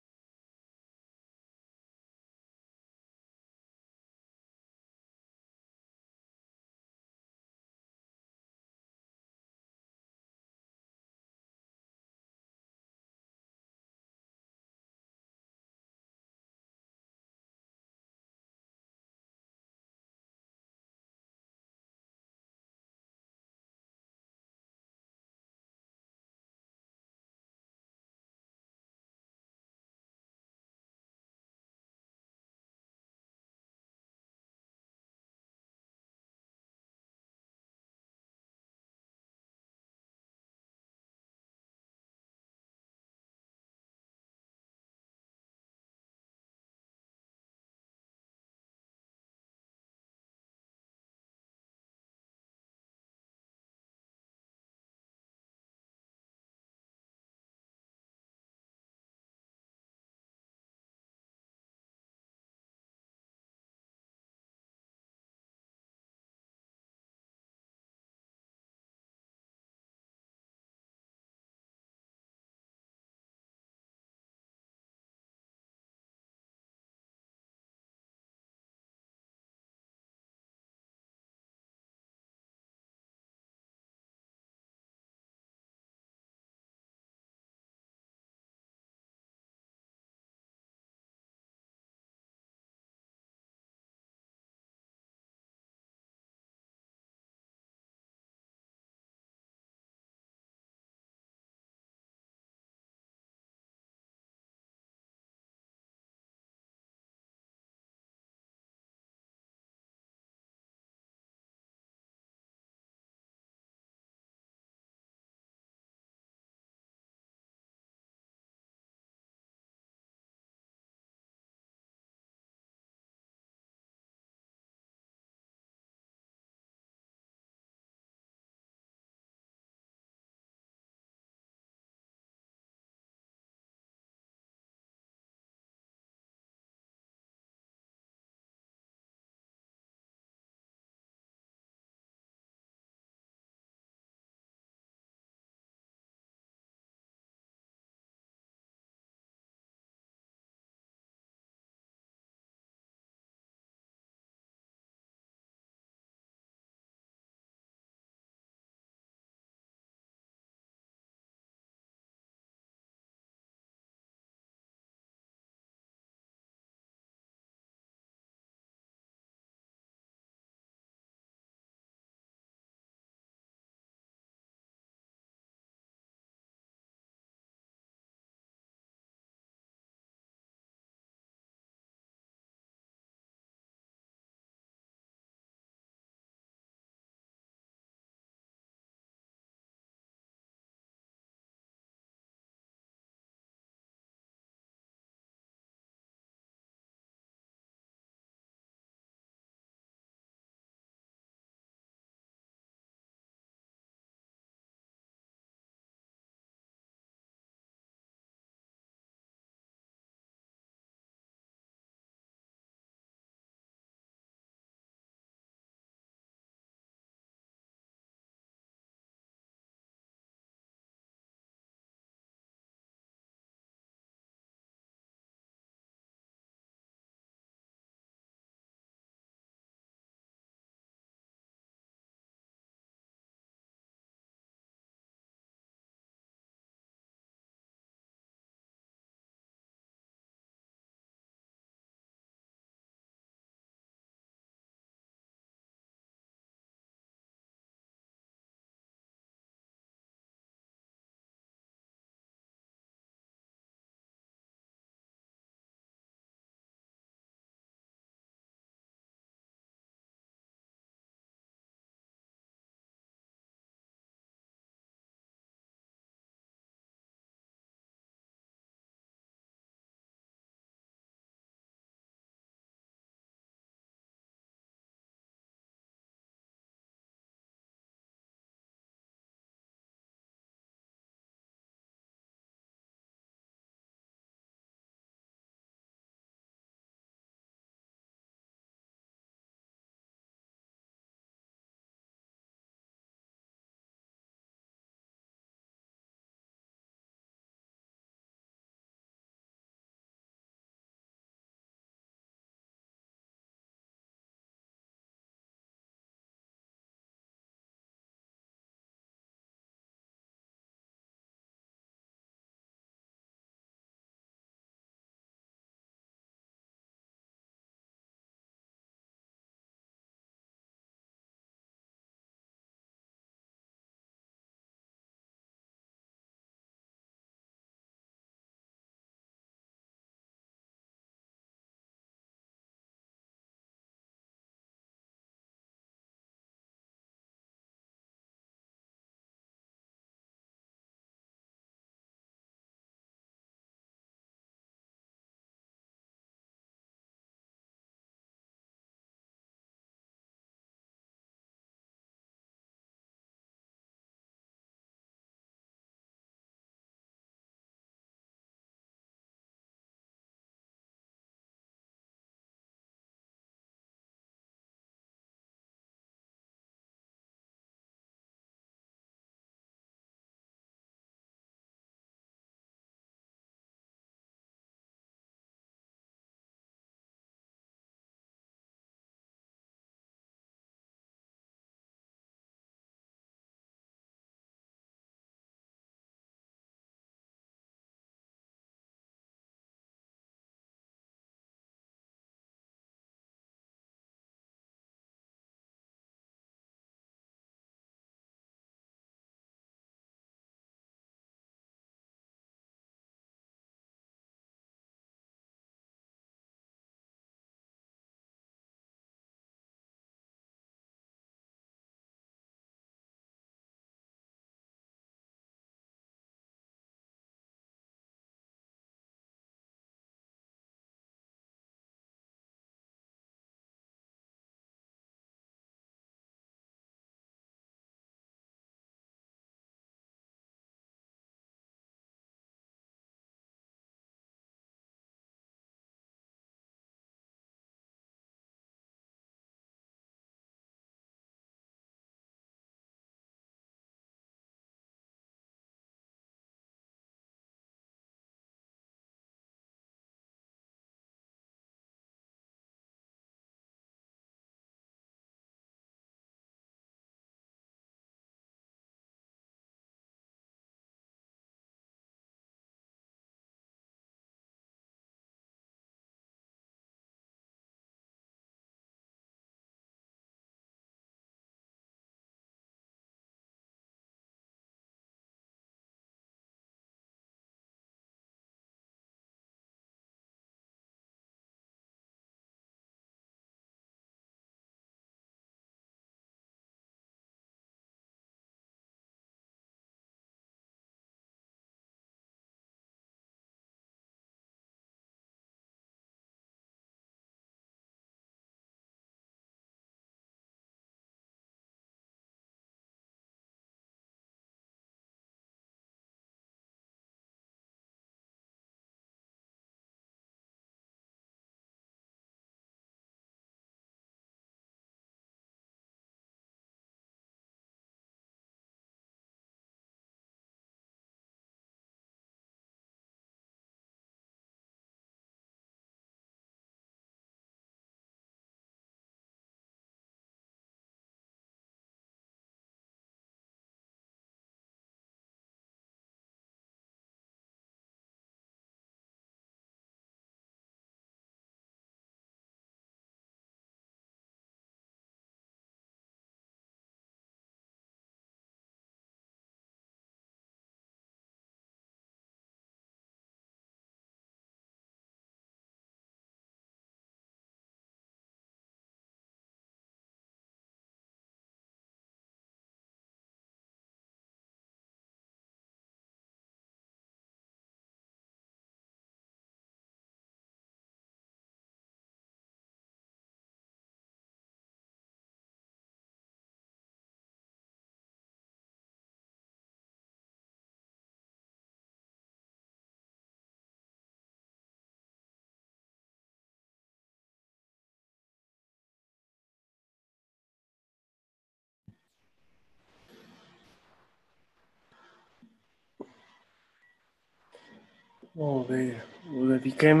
Molt 598.34 598.66
bé. 598.66 598.84
Ho 599.30 599.44
dediquem 599.46 600.00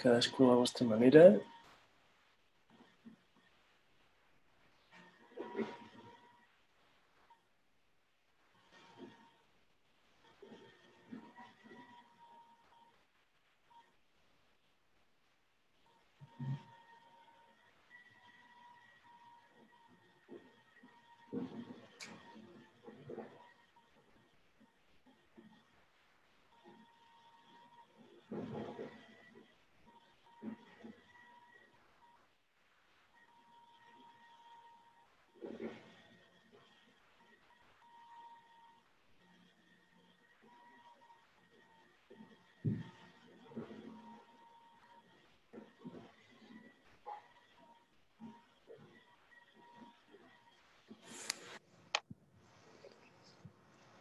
cadascú 0.00 0.46
a 0.46 0.54
la 0.54 0.60
vostra 0.62 0.86
manera. 0.88 1.24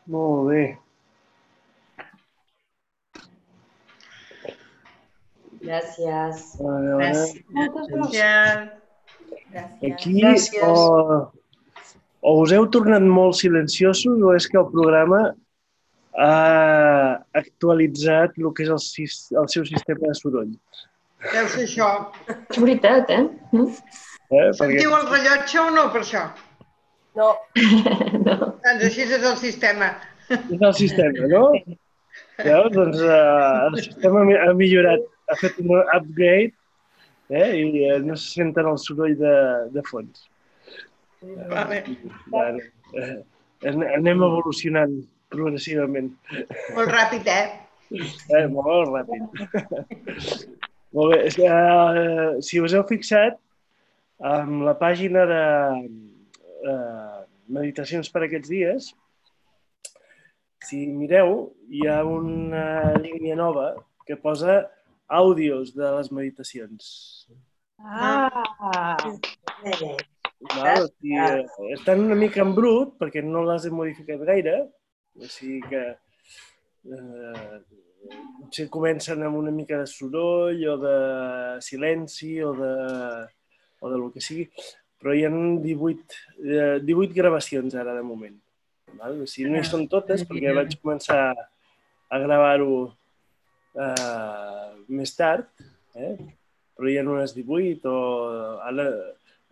Molt 0.08 0.50
bé. 0.50 0.62
Gràcies. 5.68 6.44
Veure, 6.62 7.10
Moltes 7.58 7.90
gràcies. 7.92 8.70
aquí 9.90 10.14
Gràcies. 10.22 10.64
o, 10.64 11.32
o 12.22 12.36
us 12.44 12.54
heu 12.56 12.68
tornat 12.72 13.04
molt 13.04 13.36
silenciosos 13.42 14.24
o 14.24 14.34
és 14.38 14.48
que 14.48 14.60
el 14.62 14.70
programa 14.72 15.22
ha 16.18 17.20
actualitzat 17.38 18.38
el 18.42 18.52
que 18.56 18.66
és 18.66 18.72
el, 18.74 18.82
el 19.44 19.50
seu 19.54 19.66
sistema 19.68 20.08
de 20.08 20.16
soroll. 20.18 20.54
Deu 21.34 21.48
ser 21.52 21.66
això. 21.66 21.90
És 22.30 22.60
veritat, 22.62 23.10
eh? 23.10 23.24
Eh? 23.58 23.70
Perquè, 24.30 24.54
Sentiu 24.60 24.94
el 24.98 25.08
rellotge 25.12 25.62
o 25.62 25.70
no 25.74 25.88
per 25.94 26.04
això? 26.06 26.28
No, 27.18 27.32
No. 28.28 28.36
Doncs 28.64 28.84
així 28.90 29.04
és 29.08 29.14
el 29.18 29.38
sistema. 29.42 29.92
és 30.30 30.62
el 30.62 30.74
sistema, 30.78 31.28
no? 31.32 31.44
Veus? 32.44 32.72
Doncs 32.76 33.00
eh, 33.02 33.68
el 33.68 33.78
sistema 33.82 34.22
ha 34.22 34.26
mi- 34.28 34.38
ha 34.38 34.54
millorat, 34.54 35.06
ha 35.32 35.38
fet 35.40 35.58
un 35.64 35.72
upgrade 35.82 36.52
eh? 37.30 37.50
i 37.58 37.86
eh, 37.90 38.00
no 38.06 38.16
se 38.16 38.28
senten 38.40 38.68
el 38.70 38.78
soroll 38.84 39.16
de, 39.20 39.34
de 39.74 39.84
fons. 39.90 40.28
Vale. 41.50 41.80
Bueno, 42.30 42.60
eh, 43.02 43.16
an- 43.72 43.88
anem 43.96 44.22
evolucionant 44.28 45.00
progressivament. 45.34 46.12
Molt 46.76 46.92
ràpid, 46.94 47.26
eh? 47.28 47.48
Eh, 48.38 48.46
molt 48.52 48.92
ràpid. 48.94 49.24
molt 50.94 51.16
bé. 51.16 51.24
Eh, 51.28 52.42
si 52.46 52.62
us 52.64 52.76
heu 52.78 52.86
fixat, 52.90 53.40
amb 54.24 54.64
la 54.68 54.74
pàgina 54.80 55.26
de 55.30 55.42
eh, 56.64 57.20
meditacions 57.48 58.10
per 58.14 58.26
aquests 58.26 58.52
dies, 58.52 58.90
si 60.68 60.86
mireu, 60.90 61.54
hi 61.70 61.86
ha 61.88 62.02
una 62.04 62.96
línia 63.00 63.38
nova 63.40 63.70
que 64.08 64.18
posa 64.20 64.64
àudios 65.08 65.74
de 65.78 65.92
les 65.98 66.12
meditacions. 66.12 66.90
Ah, 67.80 68.98
Val? 70.54 70.84
O 70.84 70.88
sigui, 70.88 71.74
estan 71.74 72.04
una 72.06 72.18
mica 72.18 72.44
en 72.44 72.54
brut 72.58 72.96
perquè 73.02 73.24
no 73.26 73.44
les 73.48 73.66
he 73.66 73.74
modificat 73.74 74.22
gaire, 74.28 74.58
o 75.18 75.30
sigui 75.32 75.62
que 75.70 75.84
eh, 76.98 77.58
potser 78.42 78.68
comencen 78.74 79.26
amb 79.26 79.40
una 79.40 79.54
mica 79.54 79.80
de 79.82 79.88
soroll 79.90 80.62
o 80.74 80.76
de 80.84 80.98
silenci 81.66 82.36
o 82.46 82.54
de, 82.58 82.74
o 83.82 83.92
de 83.94 83.98
lo 83.98 84.12
que 84.14 84.22
sigui, 84.22 84.46
però 85.02 85.14
hi 85.14 85.24
ha 85.26 85.32
18, 85.32 86.20
eh, 86.44 86.80
18 86.86 87.14
gravacions 87.18 87.76
ara 87.76 87.96
de 87.98 88.06
moment. 88.06 88.38
Val? 88.98 89.22
O 89.22 89.28
sigui, 89.30 89.50
no 89.52 89.60
hi 89.60 89.68
són 89.68 89.86
totes 89.92 90.24
perquè 90.28 90.56
vaig 90.56 90.78
començar 90.82 91.22
a 92.08 92.20
gravar-ho 92.24 92.88
eh, 93.78 94.72
més 94.90 95.14
tard, 95.18 95.50
eh? 95.96 96.16
però 96.78 96.90
hi 96.90 96.98
ha 96.98 97.06
unes 97.06 97.34
18 97.36 97.90
o 97.92 98.02
ara 98.66 98.88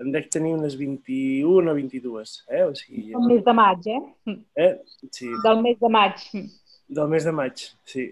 en 0.02 0.12
dec 0.12 0.28
tenir 0.32 0.54
unes 0.58 0.76
21 0.76 1.72
o 1.72 1.76
22, 1.76 2.34
eh? 2.52 2.64
O 2.68 2.74
sigui, 2.76 3.14
el 3.16 3.28
mes 3.30 3.44
de 3.46 3.54
maig, 3.56 3.88
eh? 3.88 4.02
eh? 4.60 4.74
Sí, 5.10 5.30
Del 5.44 5.62
mes 5.64 5.80
de 5.80 5.90
maig. 5.90 6.26
del 6.98 7.08
mes 7.10 7.26
de 7.26 7.32
maig, 7.32 7.64
sí. 7.88 8.10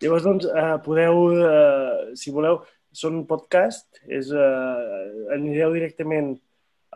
Llavors, 0.00 0.24
doncs, 0.24 0.46
eh, 0.46 0.76
podeu, 0.84 1.18
eh, 1.40 2.14
si 2.20 2.30
voleu, 2.30 2.60
són 2.96 3.24
podcast, 3.28 4.00
és, 4.08 4.30
eh, 4.32 5.34
anireu 5.36 5.74
directament 5.76 6.34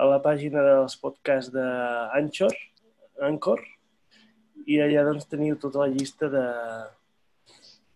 a 0.00 0.06
la 0.08 0.20
pàgina 0.24 0.62
dels 0.64 0.96
podcasts 1.00 1.52
d'Anchor, 1.52 2.54
Anchor, 3.28 3.60
i 4.66 4.78
allà 4.80 5.04
doncs 5.08 5.28
teniu 5.28 5.58
tota 5.60 5.82
la 5.84 5.90
llista 5.92 6.30
de, 6.32 6.46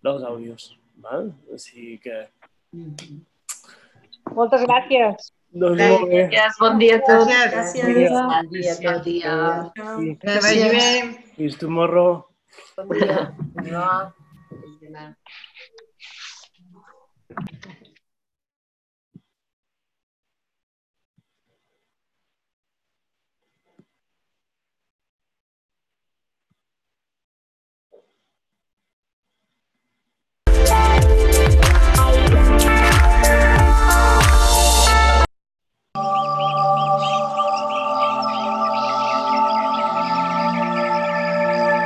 dels 0.04 0.26
àudios. 0.30 0.74
Val? 1.04 1.32
O 1.52 1.58
sigui 1.60 1.96
que... 2.04 2.26
Moltes 4.34 4.64
gràcies. 4.68 5.32
Doncs 5.54 5.78
Bé. 5.78 5.88
molt 5.92 6.08
bé. 6.10 6.22
Gràcies, 6.32 6.60
bon 6.60 6.78
dia 6.82 6.98
a 6.98 7.02
tots. 7.06 7.28
Gràcies. 7.30 7.84
Bon 7.84 8.48
dia, 8.50 8.74
bon 8.84 9.02
dia. 9.06 9.34
Que 10.24 10.38
vagi 10.46 10.70
bé. 10.74 10.86
Fins 11.36 11.58
tomorrow. 11.60 12.24
bon 12.76 12.96
dia. 12.98 13.28
No. 13.70 13.90